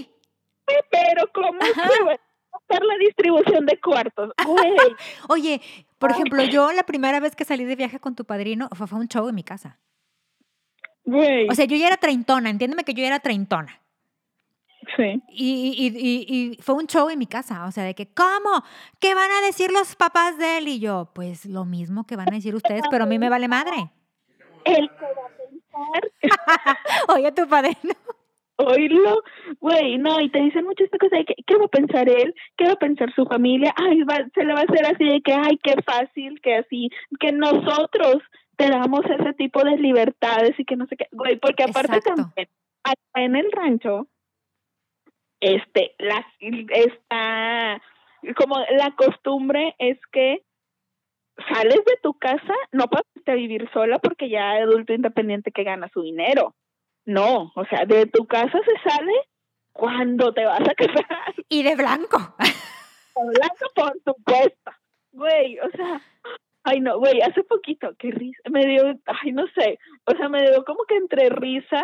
[0.90, 4.32] Pero ¿cómo se va a hacer la distribución de cuartos?
[5.30, 5.62] Oye,
[5.98, 9.00] por ejemplo, yo la primera vez que salí de viaje con tu padrino fue, fue
[9.00, 9.80] un show en mi casa.
[11.04, 11.48] güey.
[11.50, 13.81] O sea, yo ya era treintona, entiéndeme que yo ya era treintona.
[14.96, 15.22] Sí.
[15.30, 18.64] Y, y, y, y, fue un show en mi casa, o sea, de que, ¿cómo?
[19.00, 20.68] ¿Qué van a decir los papás de él?
[20.68, 23.48] Y yo, pues lo mismo que van a decir ustedes, pero a mí me vale
[23.48, 23.92] madre.
[24.66, 26.78] El que va a pensar.
[27.16, 27.94] Oye, tu padre, ¿no?
[28.58, 29.24] Oírlo,
[29.60, 32.36] güey, no, y te dicen mucho esta cosa de que, ¿qué va a pensar él?
[32.58, 33.74] ¿Qué va a pensar su familia?
[33.76, 36.90] Ay, va, se le va a hacer así de que, ay, qué fácil, que así,
[37.20, 38.18] que nosotros
[38.58, 42.16] te damos ese tipo de libertades y que no sé qué, güey, porque aparte Exacto.
[42.16, 42.50] también,
[42.84, 44.08] acá en el rancho,
[45.42, 47.82] este, las, está,
[48.38, 50.44] como la costumbre es que
[51.50, 55.64] sales de tu casa, no para irte a vivir sola porque ya adulto independiente que
[55.64, 56.56] gana su dinero.
[57.06, 59.14] No, o sea, de tu casa se sale
[59.74, 61.34] cuando te vas a casar.
[61.50, 62.18] Y de blanco.
[63.16, 64.72] Hablando por supuesto.
[65.12, 66.02] Güey, o sea,
[66.64, 70.42] ay no, güey, hace poquito, qué risa, me dio, ay no sé, o sea, me
[70.42, 71.84] dio como que entre risa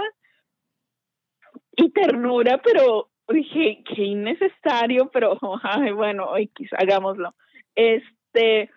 [1.75, 5.38] y ternura, pero dije, qué innecesario, pero
[5.95, 7.36] bueno, X, hagámoslo.
[7.75, 8.69] Este,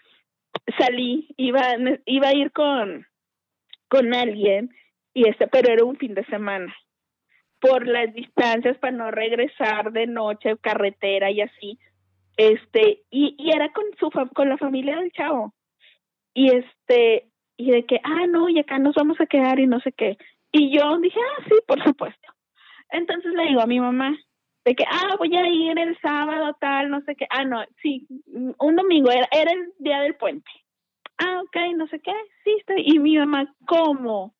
[0.78, 1.60] salí, iba,
[2.06, 3.06] iba a ir con,
[3.88, 4.70] con alguien,
[5.14, 6.74] y este, pero era un fin de semana.
[7.60, 11.78] Por las distancias para no regresar de noche, carretera y así,
[12.36, 15.54] este, y, y era con su con la familia del chavo.
[16.32, 19.80] Y este, y de que, ah, no, y acá nos vamos a quedar y no
[19.80, 20.16] sé qué.
[20.52, 22.32] Y yo dije, ah, sí, por supuesto.
[22.88, 24.16] Entonces le digo a mi mamá,
[24.64, 27.26] de que, ah, voy a ir el sábado tal, no sé qué.
[27.30, 28.06] Ah, no, sí,
[28.58, 30.50] un domingo, era, era el día del puente.
[31.18, 32.12] Ah, ok, no sé qué,
[32.44, 32.74] sí, está.
[32.76, 34.34] Y mi mamá, ¿cómo?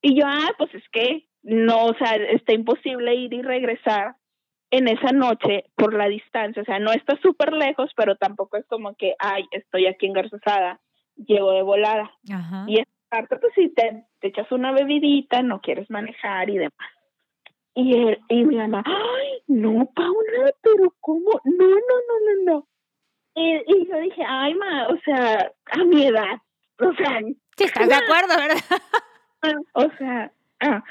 [0.00, 4.16] Y yo, ah, pues es que no, o sea, está imposible ir y regresar
[4.70, 6.62] en esa noche por la distancia.
[6.62, 10.14] O sea, no está súper lejos, pero tampoco es como que, ay, estoy aquí en
[10.14, 10.80] Garzazada,
[11.16, 12.10] llego de volada.
[12.32, 12.64] Ajá.
[12.66, 16.88] Y aparte, pues si te, te echas una bebidita, no quieres manejar y demás.
[17.74, 21.40] Y, él, y mi mamá, ay, no, Paula, pero ¿cómo?
[21.44, 22.68] No, no, no, no, no.
[23.34, 26.36] Y, y yo dije, ay, ma, o sea, a mi edad,
[26.78, 27.20] o sea,
[27.56, 28.56] Sí, estás de acuerdo, ¿verdad?
[29.74, 30.82] o sea, ah,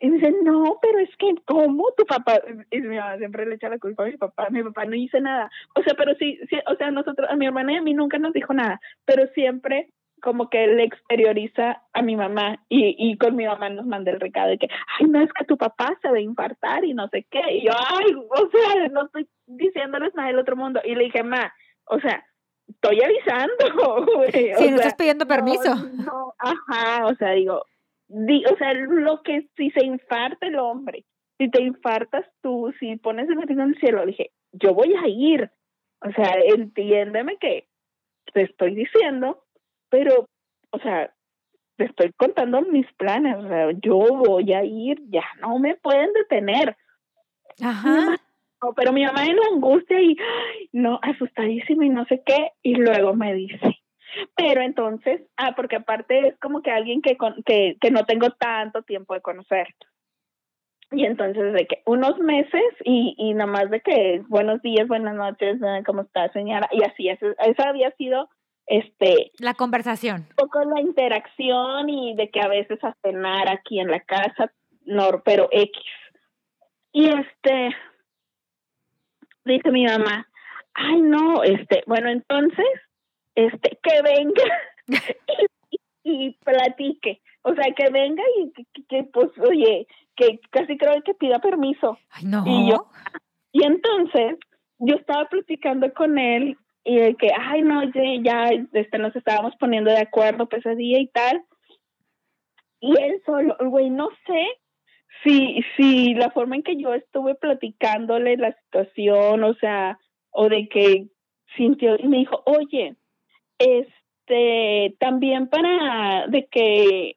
[0.00, 2.40] y dice, no, pero es que, ¿cómo tu papá?
[2.70, 5.20] Y mi mamá siempre le echa la culpa a mi papá, mi papá no dice
[5.20, 5.50] nada.
[5.74, 8.18] O sea, pero sí, sí, o sea, nosotros, a mi hermana y a mí nunca
[8.18, 9.88] nos dijo nada, pero siempre
[10.22, 14.20] como que le exterioriza a mi mamá y, y con mi mamá nos manda el
[14.20, 14.68] recado de que,
[14.98, 17.42] ay, no, es que tu papá se va a infartar y no sé qué.
[17.50, 20.80] Y yo, ay, o sea, no estoy diciéndoles nada del otro mundo.
[20.84, 21.52] Y le dije, ma,
[21.86, 22.24] o sea,
[22.68, 24.52] estoy avisando, güey.
[24.52, 25.74] o Sí, no sea, estás pidiendo permiso.
[25.74, 27.64] no, no, ajá, o sea, digo,
[28.08, 31.04] di, o sea, lo que si se infarta el hombre,
[31.38, 34.94] si te infartas tú, si pones el grito en el cielo, le dije, yo voy
[34.94, 35.50] a ir.
[36.00, 37.68] O sea, entiéndeme que
[38.32, 39.41] te estoy diciendo,
[39.92, 40.26] pero,
[40.70, 41.12] o sea,
[41.76, 46.10] te estoy contando mis planes, o sea, yo voy a ir, ya no me pueden
[46.14, 46.78] detener.
[47.62, 48.16] Ajá.
[48.62, 50.16] No, pero mi mamá en la angustia y
[50.72, 53.82] no, asustadísima y no sé qué, y luego me dice,
[54.34, 58.30] pero entonces, ah, porque aparte es como que alguien que, con, que, que no tengo
[58.30, 59.66] tanto tiempo de conocer.
[60.90, 65.14] Y entonces de que unos meses y, y nada más de que buenos días, buenas
[65.14, 66.68] noches, ¿cómo está señora?
[66.72, 68.30] Y así, esa había sido
[68.66, 70.26] este La conversación.
[70.30, 74.52] un poco la interacción y de que a veces a cenar aquí en la casa,
[74.84, 75.82] no, pero X.
[76.92, 77.74] Y este,
[79.44, 80.28] dice mi mamá,
[80.74, 82.66] ay no, este, bueno, entonces,
[83.34, 84.44] este, que venga
[86.02, 87.20] y, y platique.
[87.42, 91.40] O sea, que venga y que, que, que, pues, oye, que casi creo que pida
[91.40, 91.98] permiso.
[92.10, 92.44] Ay, no.
[92.46, 92.86] Y yo,
[93.52, 94.38] y entonces,
[94.78, 97.82] yo estaba platicando con él y de que, ay, no,
[98.22, 101.44] ya, este, nos estábamos poniendo de acuerdo pues ese día y tal.
[102.80, 104.46] Y él solo, güey, no sé
[105.22, 109.98] si, si la forma en que yo estuve platicándole la situación, o sea,
[110.30, 111.06] o de que
[111.56, 112.96] sintió, y me dijo, oye,
[113.58, 117.16] este, también para, de que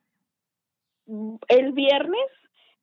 [1.47, 2.27] el viernes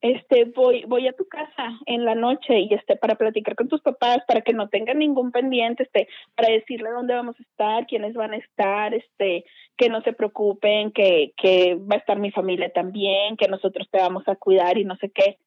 [0.02, 3.80] este voy voy a tu casa en la noche y este para platicar con tus
[3.80, 8.14] papás para que no tengan ningún pendiente este para decirle dónde vamos a estar quiénes
[8.14, 9.44] van a estar este
[9.76, 13.98] que no se preocupen que que va a estar mi familia también que nosotros te
[13.98, 15.38] vamos a cuidar y no sé qué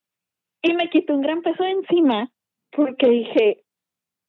[0.62, 2.32] y me quité un gran peso de encima
[2.72, 3.64] porque dije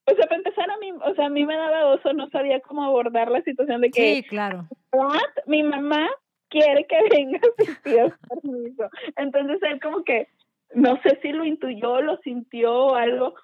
[0.06, 2.60] o sea para empezar a mí o sea a mí me daba oso no sabía
[2.60, 4.66] cómo abordar la situación de que Sí, claro.
[4.92, 5.20] ¿what?
[5.46, 6.08] mi mamá
[6.48, 8.88] quiere que vengas y pidas permiso.
[9.16, 10.28] Entonces él como que,
[10.74, 13.34] no sé si lo intuyó, lo sintió o algo,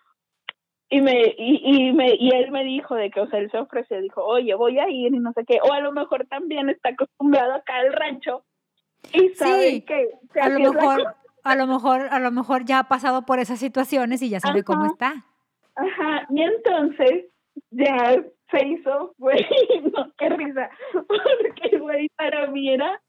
[0.88, 3.58] y me, y, y me, y él me dijo de que, o sea, él se
[3.58, 6.68] ofreció, dijo, oye, voy a ir y no sé qué, o a lo mejor también
[6.68, 8.44] está acostumbrado acá al rancho
[9.12, 12.80] y sabe Sí, que, que A lo mejor, a lo mejor, a lo mejor ya
[12.80, 15.24] ha pasado por esas situaciones y ya sabe cómo está.
[15.74, 17.26] Ajá, y entonces
[17.70, 18.22] ya
[18.52, 19.38] se hizo, güey,
[19.96, 23.00] no, qué risa, porque, güey, para mí era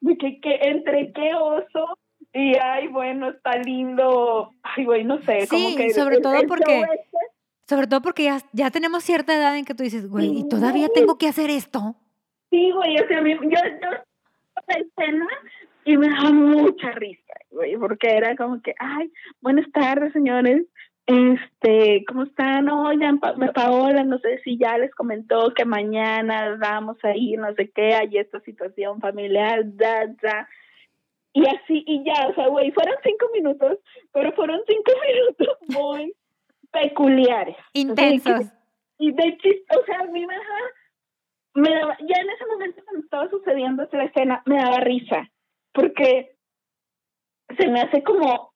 [0.00, 1.98] de que, que entre qué oso
[2.32, 5.90] y, ay, bueno, está lindo, ay, güey, no sé, como Sí, que...
[5.90, 7.18] sobre el- todo el porque- este,
[7.68, 10.48] Sobre todo porque ya, ya tenemos cierta edad en que tú dices, güey, ¿y Sí.
[10.48, 11.94] todavía tengo que hacer esto?
[12.50, 13.60] Sí, güey, o sea, yo, yo
[14.66, 15.28] la escena
[15.84, 20.66] y me da mucha risa, güey, porque era como que, ay, buenas tardes, señores,
[21.10, 22.68] este, ¿cómo están?
[22.68, 27.52] Oigan, pa Paola, no sé si ya les comentó que mañana vamos a ir, no
[27.54, 30.48] sé qué, hay esta situación familiar, da, da.
[31.32, 33.78] Y así, y ya, o sea, güey, fueron cinco minutos,
[34.12, 36.12] pero fueron cinco minutos muy
[36.70, 37.56] peculiares.
[37.72, 38.46] Intensos.
[38.98, 40.60] Y de chiste, o sea, a mí me daba,
[41.54, 45.28] me daba, ya en ese momento cuando estaba sucediendo esa escena, me daba risa,
[45.72, 46.36] porque
[47.58, 48.52] se me hace como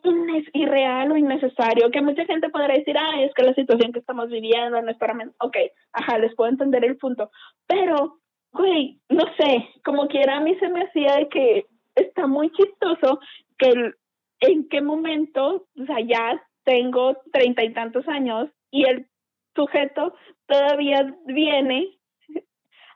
[0.53, 4.28] irreal o innecesario, que mucha gente podrá decir, ay, es que la situación que estamos
[4.28, 5.24] viviendo no es para mí.
[5.40, 5.57] Ok,
[5.92, 7.30] ajá, les puedo entender el punto,
[7.66, 8.18] pero,
[8.53, 13.20] güey, no sé, como quiera a mí se me hacía de que está muy chistoso
[13.59, 13.95] que el-
[14.40, 19.07] en qué momento, o sea, ya tengo treinta y tantos años y el
[19.55, 20.14] sujeto
[20.47, 21.88] todavía viene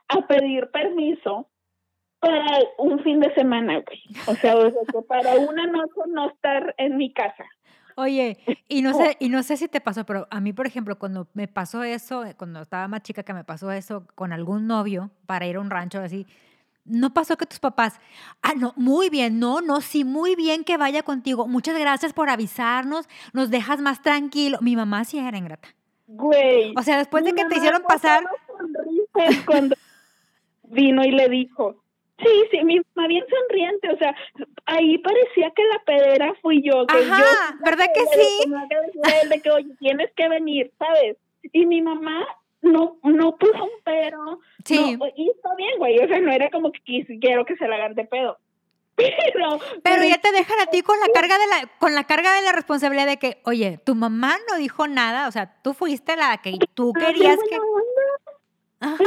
[0.09, 1.47] a pedir permiso
[2.19, 4.01] para un fin de semana, güey.
[4.27, 7.45] O sea, o sea, que para una noche no estar en mi casa.
[7.95, 8.37] Oye,
[8.69, 11.27] y no sé, y no sé si te pasó, pero a mí, por ejemplo, cuando
[11.33, 15.45] me pasó eso, cuando estaba más chica que me pasó eso con algún novio para
[15.47, 16.25] ir a un rancho así,
[16.85, 17.99] no pasó que tus papás,
[18.41, 21.45] ah, no, muy bien, no, no, sí, muy bien que vaya contigo.
[21.47, 24.59] Muchas gracias por avisarnos, nos dejas más tranquilo.
[24.61, 25.67] Mi mamá sí era ingrata.
[26.07, 26.73] Güey.
[26.77, 28.23] O sea, después de que te hicieron pasar,
[29.45, 29.75] cuando
[30.63, 31.83] vino y le dijo,
[32.21, 34.15] sí, sí, mi mamá bien sonriente, o sea,
[34.65, 39.29] ahí parecía que la pedera fui yo, que Ajá, yo ¿verdad que sí?
[39.29, 41.17] de que, oye, tienes que venir, ¿sabes?
[41.53, 42.25] Y mi mamá
[42.61, 44.39] no no puso un pero.
[44.65, 44.97] Sí.
[44.97, 47.75] no, y está bien, güey, o sea, no era como que quiero que se la
[47.75, 48.37] hagan de pedo.
[48.99, 52.33] Pero, Pero ya te dejan a ti con la carga de la, con la carga
[52.33, 56.17] de la responsabilidad de que, oye, tu mamá no dijo nada, o sea, tú fuiste
[56.17, 57.57] la que tú Ah, querías que.
[58.81, 59.03] Ajá.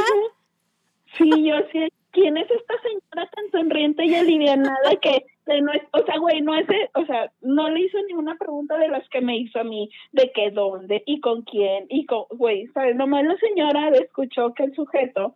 [1.15, 1.93] Sí, yo sé.
[2.13, 5.25] ¿Quién es esta señora tan sonriente y alivianada que,
[5.61, 8.87] no es, o sea, güey, no de- o sea, no le hizo ninguna pregunta de
[8.87, 12.67] las que me hizo a mí, de que dónde y con quién y con, güey,
[12.67, 12.95] ¿sabes?
[12.95, 15.35] Nomás la señora escuchó que el sujeto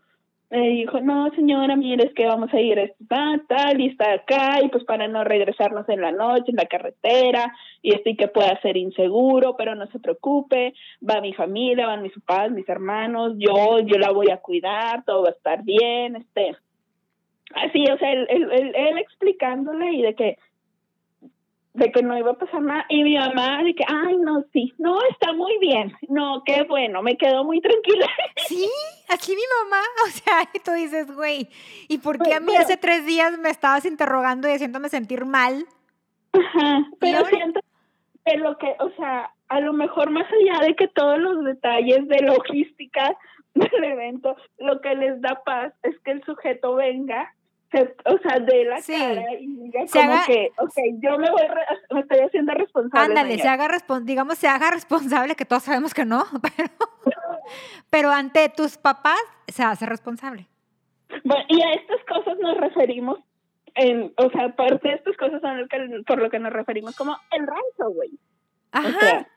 [0.49, 3.87] me dijo, no, señora, mire, es que vamos a ir a esto, tal, tal, y
[3.87, 8.09] está acá, y pues para no regresarnos en la noche, en la carretera, y esto
[8.09, 10.73] y que pueda ser inseguro, pero no se preocupe,
[11.07, 15.23] va mi familia, van mis papás, mis hermanos, yo, yo la voy a cuidar, todo
[15.23, 16.55] va a estar bien, este,
[17.55, 20.37] así, o sea, él, él, él, él explicándole y de que,
[21.73, 24.73] de que no iba a pasar nada, y mi mamá de que, ay, no, sí,
[24.79, 28.07] no, está muy bien, no, qué bueno, me quedo muy tranquila.
[28.47, 28.69] Sí,
[29.09, 31.49] así mi mamá, o sea, y tú dices, güey,
[31.87, 35.25] ¿y por qué a mí pero- hace tres días me estabas interrogando y haciéndome sentir
[35.25, 35.65] mal?
[36.33, 37.29] Ajá, pero ahora?
[37.29, 37.59] siento
[38.25, 42.07] que lo que, o sea, a lo mejor más allá de que todos los detalles
[42.07, 43.17] de logística
[43.53, 47.33] del evento, lo que les da paz es que el sujeto venga,
[47.71, 48.93] se- o sea, de la Sí.
[48.93, 52.53] cara y diga Se como haga- que, ok, yo me voy, re- me estoy haciendo
[52.53, 53.05] responsable.
[53.05, 56.23] Ándale, se haga respon- digamos, se haga responsable, que todos sabemos que no,
[56.55, 56.69] pero,
[57.89, 60.47] pero ante tus papás se hace responsable.
[61.23, 63.19] Bueno, y a estas cosas nos referimos,
[63.75, 67.15] en, o sea, parte de estas cosas son que, por lo que nos referimos como
[67.31, 68.09] el rancho, güey.
[68.73, 68.99] O Ajá.
[68.99, 69.27] sea,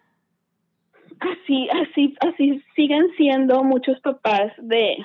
[1.21, 4.97] así, así, así siguen siendo muchos papás de,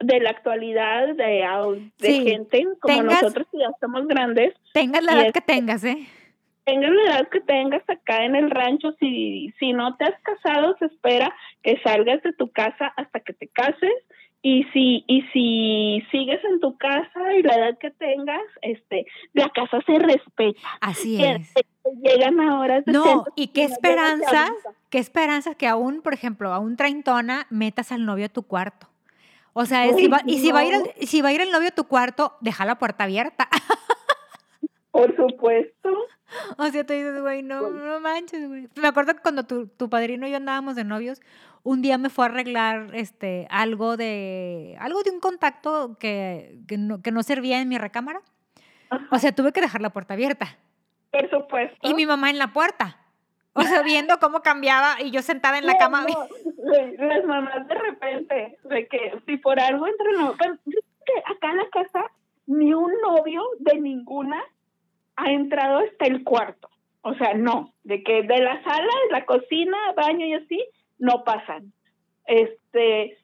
[0.00, 1.44] de la actualidad, de,
[1.98, 5.40] de Sí, gente como tengas- nosotros que ya estamos grandes, Tengas la edad es- que
[5.40, 6.06] tengas, ¿eh?
[6.64, 10.76] tengas la edad que tengas acá en el rancho, si, si no te has casado,
[10.78, 13.92] se espera que salgas de tu casa hasta que te cases.
[14.42, 19.48] Y si, y si sigues en tu casa y la edad que tengas, este, la
[19.48, 20.60] casa se respeta.
[20.80, 21.52] Así es.
[22.02, 24.50] Llegan a horas de No, y qué esperanzas,
[24.90, 28.86] qué esperanzas que aún, por ejemplo, a un treintona metas al novio a tu cuarto.
[29.58, 31.40] O sea, si Uy, va- y si va, a ir el, si va a ir
[31.40, 33.48] el novio a tu cuarto, deja la puerta abierta.
[34.90, 35.88] Por supuesto.
[36.58, 38.68] O sea, tú dices, güey, no, no manches, güey.
[38.76, 41.22] Me acuerdo que cuando tu, tu padrino y yo andábamos de novios,
[41.62, 46.76] un día me fue a arreglar este, algo, de, algo de un contacto que, que,
[46.76, 48.20] no, que no servía en mi recámara.
[49.10, 50.58] O sea, tuve que dejar la puerta abierta.
[51.12, 51.78] Por supuesto.
[51.80, 52.98] Y mi mamá en la puerta.
[53.56, 56.02] O sea, viendo cómo cambiaba y yo sentada en la No, cama.
[56.06, 61.50] no, las mamás de repente, de que si por algo entre no, pero que acá
[61.50, 62.10] en la casa
[62.46, 64.42] ni un novio de ninguna
[65.16, 66.68] ha entrado hasta el cuarto.
[67.02, 70.64] O sea, no, de que de la sala, la cocina, baño y así,
[70.98, 71.72] no pasan.
[72.26, 73.16] Este,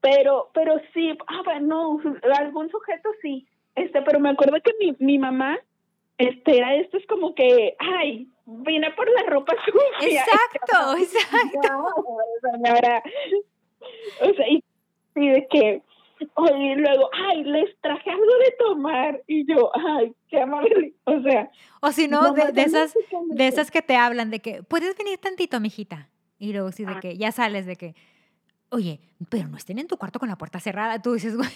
[0.00, 1.98] pero, pero sí, ah, bueno,
[2.38, 3.46] algún sujeto sí.
[3.74, 5.58] Este, pero me acuerdo que mi, mi mamá,
[6.18, 10.22] este, era esto es como que, ay, vine por la ropa sucia.
[10.22, 11.94] Exacto, exacto.
[14.20, 14.64] o sea, y,
[15.16, 15.82] y de que,
[16.20, 19.22] y luego, ay, les traje algo de tomar.
[19.26, 20.94] Y yo, ay, qué amable.
[21.04, 21.50] O sea.
[21.80, 22.94] O si no, de, esas,
[23.28, 26.08] de esas que te hablan de que, ¿puedes venir tantito, mijita?
[26.38, 27.00] Y luego sí, de ah.
[27.00, 27.94] que ya sales de que,
[28.70, 29.00] oye,
[29.30, 31.00] pero no estén en tu cuarto con la puerta cerrada.
[31.00, 31.50] Tú dices, güey.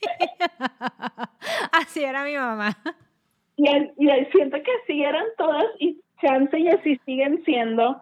[1.72, 2.76] así era mi mamá.
[3.56, 8.00] Y, y siento que así eran todas y chance y así siguen siendo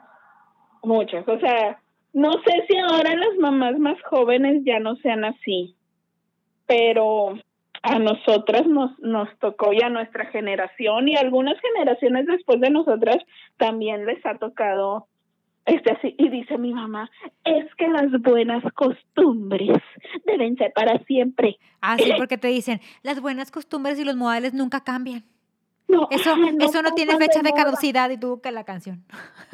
[0.83, 1.27] muchas.
[1.29, 1.81] O sea,
[2.13, 5.77] no sé si ahora las mamás más jóvenes ya no sean así,
[6.67, 7.35] pero
[7.83, 13.19] a nosotras nos, nos tocó ya nuestra generación y algunas generaciones después de nosotras
[13.59, 15.07] también les ha tocado
[15.67, 16.15] este así.
[16.19, 17.11] Y dice mi mamá
[17.45, 19.77] es que las buenas costumbres
[20.25, 24.55] deben ser para siempre ah sí porque te dicen las buenas costumbres y los modales
[24.55, 25.25] nunca cambian
[25.89, 29.05] no, eso no, eso no tiene fecha de, caducidad y tú que la canción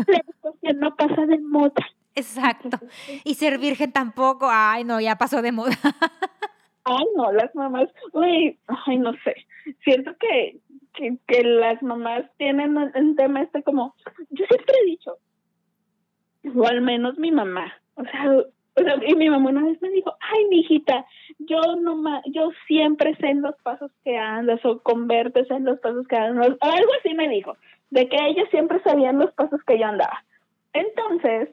[0.06, 1.84] la educación no pasa de moda
[2.14, 2.78] Exacto.
[3.24, 5.76] Y ser virgen tampoco, ay, no, ya pasó de moda.
[6.84, 9.36] Ay, no, las mamás, uy, ay, no sé.
[9.84, 10.58] Siento que,
[10.94, 13.94] que, que las mamás tienen un tema este como,
[14.30, 15.18] yo siempre he dicho,
[16.56, 18.44] o al menos mi mamá, o sea,
[19.06, 21.04] y mi mamá una vez me dijo, ay, mijita,
[21.38, 26.06] yo no yo siempre sé en los pasos que andas o convertes en los pasos
[26.06, 27.56] que andas, algo así me dijo,
[27.90, 30.24] de que ella siempre sabía los pasos que yo andaba.
[30.72, 31.50] Entonces,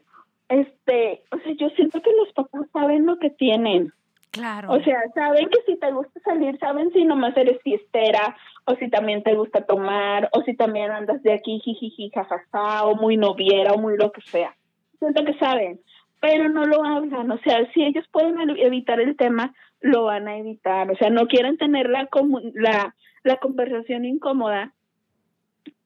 [0.48, 3.92] este, o sea, yo siento que los papás saben lo que tienen.
[4.30, 4.72] Claro.
[4.72, 8.36] O sea, saben que si te gusta salir, saben si nomás eres fiestera,
[8.66, 12.94] o si también te gusta tomar, o si también andas de aquí, jijiji, jajaja, o
[12.94, 14.54] muy noviera, o muy lo que sea.
[14.98, 15.80] Siento que saben,
[16.20, 17.30] pero no lo hablan.
[17.30, 20.90] O sea, si ellos pueden evitar el tema, lo van a evitar.
[20.90, 22.08] O sea, no quieren tener la,
[22.54, 24.72] la, la conversación incómoda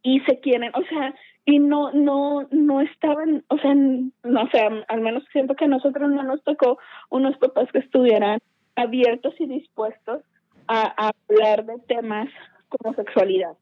[0.03, 1.15] y se quieren, o sea,
[1.45, 6.11] y no no no estaban o sea no sé al menos siento que a nosotros
[6.11, 6.79] no nos tocó
[7.11, 8.39] unos papás que estuvieran
[8.77, 10.23] abiertos y dispuestos
[10.69, 12.29] a, hablar de temas
[12.69, 13.57] como sexualidad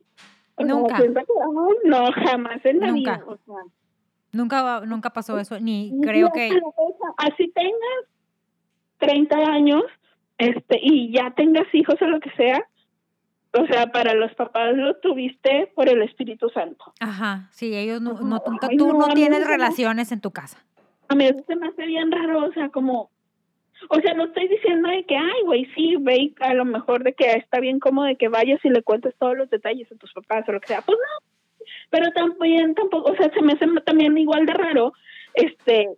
[0.59, 1.01] nunca
[1.85, 3.17] no jamás en la nunca.
[3.17, 3.25] vida
[4.33, 6.51] nunca nunca pasó eso ni creo que
[7.17, 8.05] así tengas
[8.99, 9.83] 30 años
[10.39, 12.65] este y ya tengas hijos o lo que sea
[13.53, 16.93] o sea, para los papás lo tuviste por el Espíritu Santo.
[17.01, 18.41] Ajá, sí, ellos no, no
[18.79, 20.65] tú, no, tienes relaciones en tu casa.
[21.09, 23.11] A mí eso se me hace bien raro, o sea, como,
[23.89, 27.13] o sea, no estoy diciendo de que, ay, güey, sí, ve, a lo mejor de
[27.13, 30.13] que está bien como de que vayas y le cuentes todos los detalles a tus
[30.13, 31.27] papás o lo que sea, pues no,
[31.91, 34.93] pero también tampoco, o sea, se me hace también igual de raro,
[35.35, 35.89] este,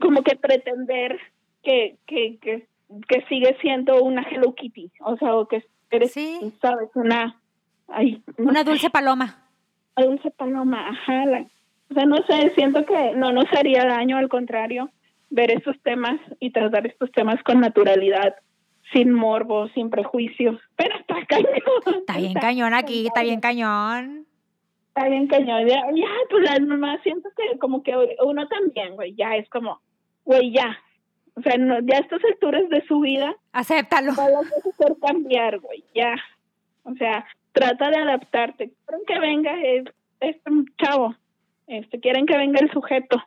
[0.00, 1.18] como que pretender
[1.62, 2.66] que, que, que,
[3.06, 6.52] que sigue siendo una Hello Kitty, o sea, o que eres, sí.
[6.60, 7.38] sabes, una...
[8.38, 9.44] una dulce paloma.
[9.96, 11.24] Una dulce paloma, ajá.
[11.90, 14.90] o sea, no sé, siento que no nos haría daño, al contrario,
[15.30, 18.34] ver estos temas y tratar estos temas con naturalidad,
[18.92, 20.58] sin morbo, sin prejuicios.
[20.76, 21.52] Pero está cañón.
[21.98, 24.27] Está bien cañón aquí, está bien cañón.
[24.98, 25.64] Está bien cañón.
[25.68, 25.84] Ya,
[26.28, 27.94] pues la mamá siento que como que
[28.24, 29.80] uno también, güey, ya es como,
[30.24, 30.76] güey, ya,
[31.36, 33.36] o sea, no, ya a estas alturas de su vida.
[33.52, 34.12] Acéptalo.
[34.12, 36.16] No lo puedes cambiar, güey, ya.
[36.82, 38.72] O sea, trata de adaptarte.
[38.86, 39.52] Quieren que venga
[40.18, 40.50] este
[40.82, 41.14] chavo,
[41.68, 43.22] este, quieren que venga el sujeto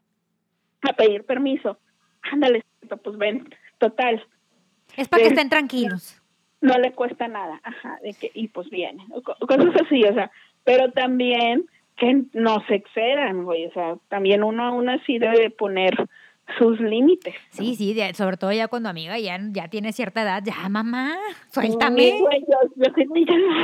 [0.81, 1.77] a pedir permiso.
[2.33, 2.65] Ándale,
[3.01, 4.27] pues ven, total.
[4.97, 6.21] Es para que estén tranquilos.
[6.59, 9.05] No le cuesta nada, ajá, de que, y pues viene.
[9.23, 10.29] Cosas así, o sea,
[10.63, 11.65] pero también
[11.97, 16.07] que no se excedan, güey, o sea, también uno aún así debe poner
[16.57, 17.35] sus límites.
[17.51, 21.15] Sí, sí, sobre todo ya cuando amiga ya, ya tiene cierta edad, ya mamá,
[21.51, 22.11] suéltame.
[22.11, 22.85] Sí, yo, yo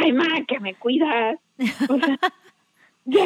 [0.02, 1.40] ay, mamá, que me cuidas.
[1.90, 2.20] O sea,
[3.06, 3.26] ya.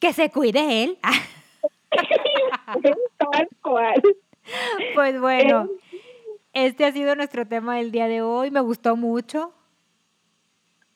[0.00, 0.98] Que se cuide él.
[3.18, 4.02] Tal cual.
[4.94, 5.68] Pues bueno,
[6.52, 9.52] este ha sido nuestro tema del día de hoy, me gustó mucho.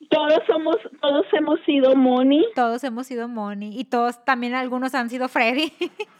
[0.09, 2.45] Todos somos, todos hemos sido Moni.
[2.55, 5.71] Todos hemos sido Moni y todos también algunos han sido Freddy.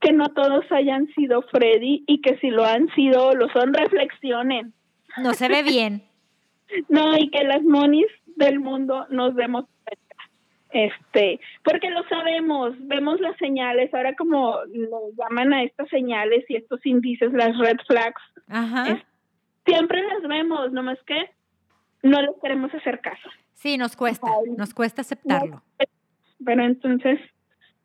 [0.00, 4.72] que no todos hayan sido Freddy y que si lo han sido, lo son, reflexionen.
[5.18, 6.02] No se ve bien.
[6.88, 10.02] no, y que las monis del mundo nos demos cuenta.
[10.70, 16.56] Este, porque lo sabemos, vemos las señales, ahora como lo llaman a estas señales y
[16.56, 19.04] estos índices, las red flags, Ajá.
[19.66, 21.28] siempre las vemos, nomás que
[22.02, 23.28] no les queremos hacer caso.
[23.54, 25.62] Sí, nos cuesta, nos cuesta aceptarlo.
[26.44, 27.20] Pero entonces,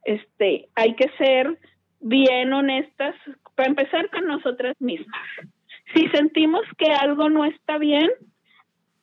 [0.04, 1.60] este, hay que ser
[2.00, 3.16] bien honestas,
[3.56, 5.22] para empezar con nosotras mismas.
[5.94, 8.10] Si sentimos que algo no está bien,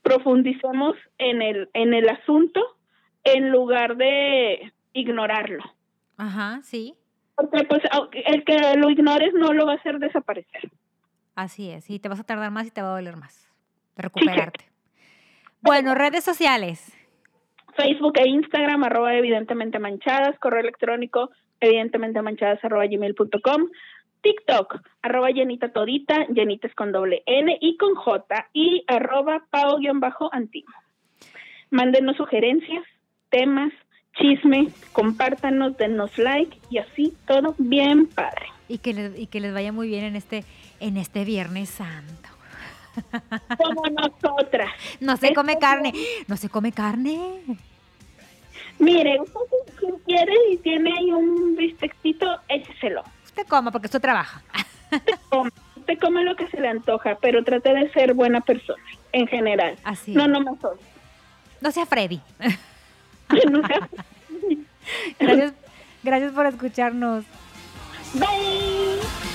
[0.03, 2.61] profundicemos en el, en el asunto
[3.25, 5.65] en lugar de ignorarlo.
[6.17, 6.95] Ajá, sí.
[7.35, 7.83] Porque pues
[8.27, 10.71] el que lo ignores no lo va a hacer desaparecer.
[11.35, 13.51] Así es, y te vas a tardar más y te va a doler más
[13.97, 14.74] recuperarte.
[15.65, 16.93] Bueno, redes sociales.
[17.75, 23.69] Facebook e Instagram, arroba evidentemente manchadas, correo electrónico evidentemente manchadas arroba gmail.com,
[24.21, 30.75] TikTok, arroba llenita todita, llenitas con doble N y con J y arroba pao-antimo.
[31.71, 32.85] Mándenos sugerencias,
[33.31, 33.73] temas,
[34.19, 38.47] chisme, compártanos, denos like y así todo bien padre.
[38.69, 40.45] Y que les, y que les vaya muy bien en este,
[40.81, 42.34] en este Viernes Santo.
[43.59, 44.71] Como nosotras.
[45.01, 45.93] No se come carne.
[46.27, 47.41] No se come carne.
[48.79, 49.19] Mire,
[49.81, 53.03] si quiere y tiene ahí un bistecito, écheselo.
[53.25, 54.43] Usted coma porque usted trabaja.
[55.77, 59.77] Usted come, lo que se le antoja, pero trate de ser buena persona, en general.
[59.85, 60.13] Así.
[60.13, 60.57] No, no más
[61.61, 62.21] No sea Freddy.
[65.19, 65.53] gracias,
[66.03, 67.25] gracias por escucharnos.
[68.15, 69.34] Bye.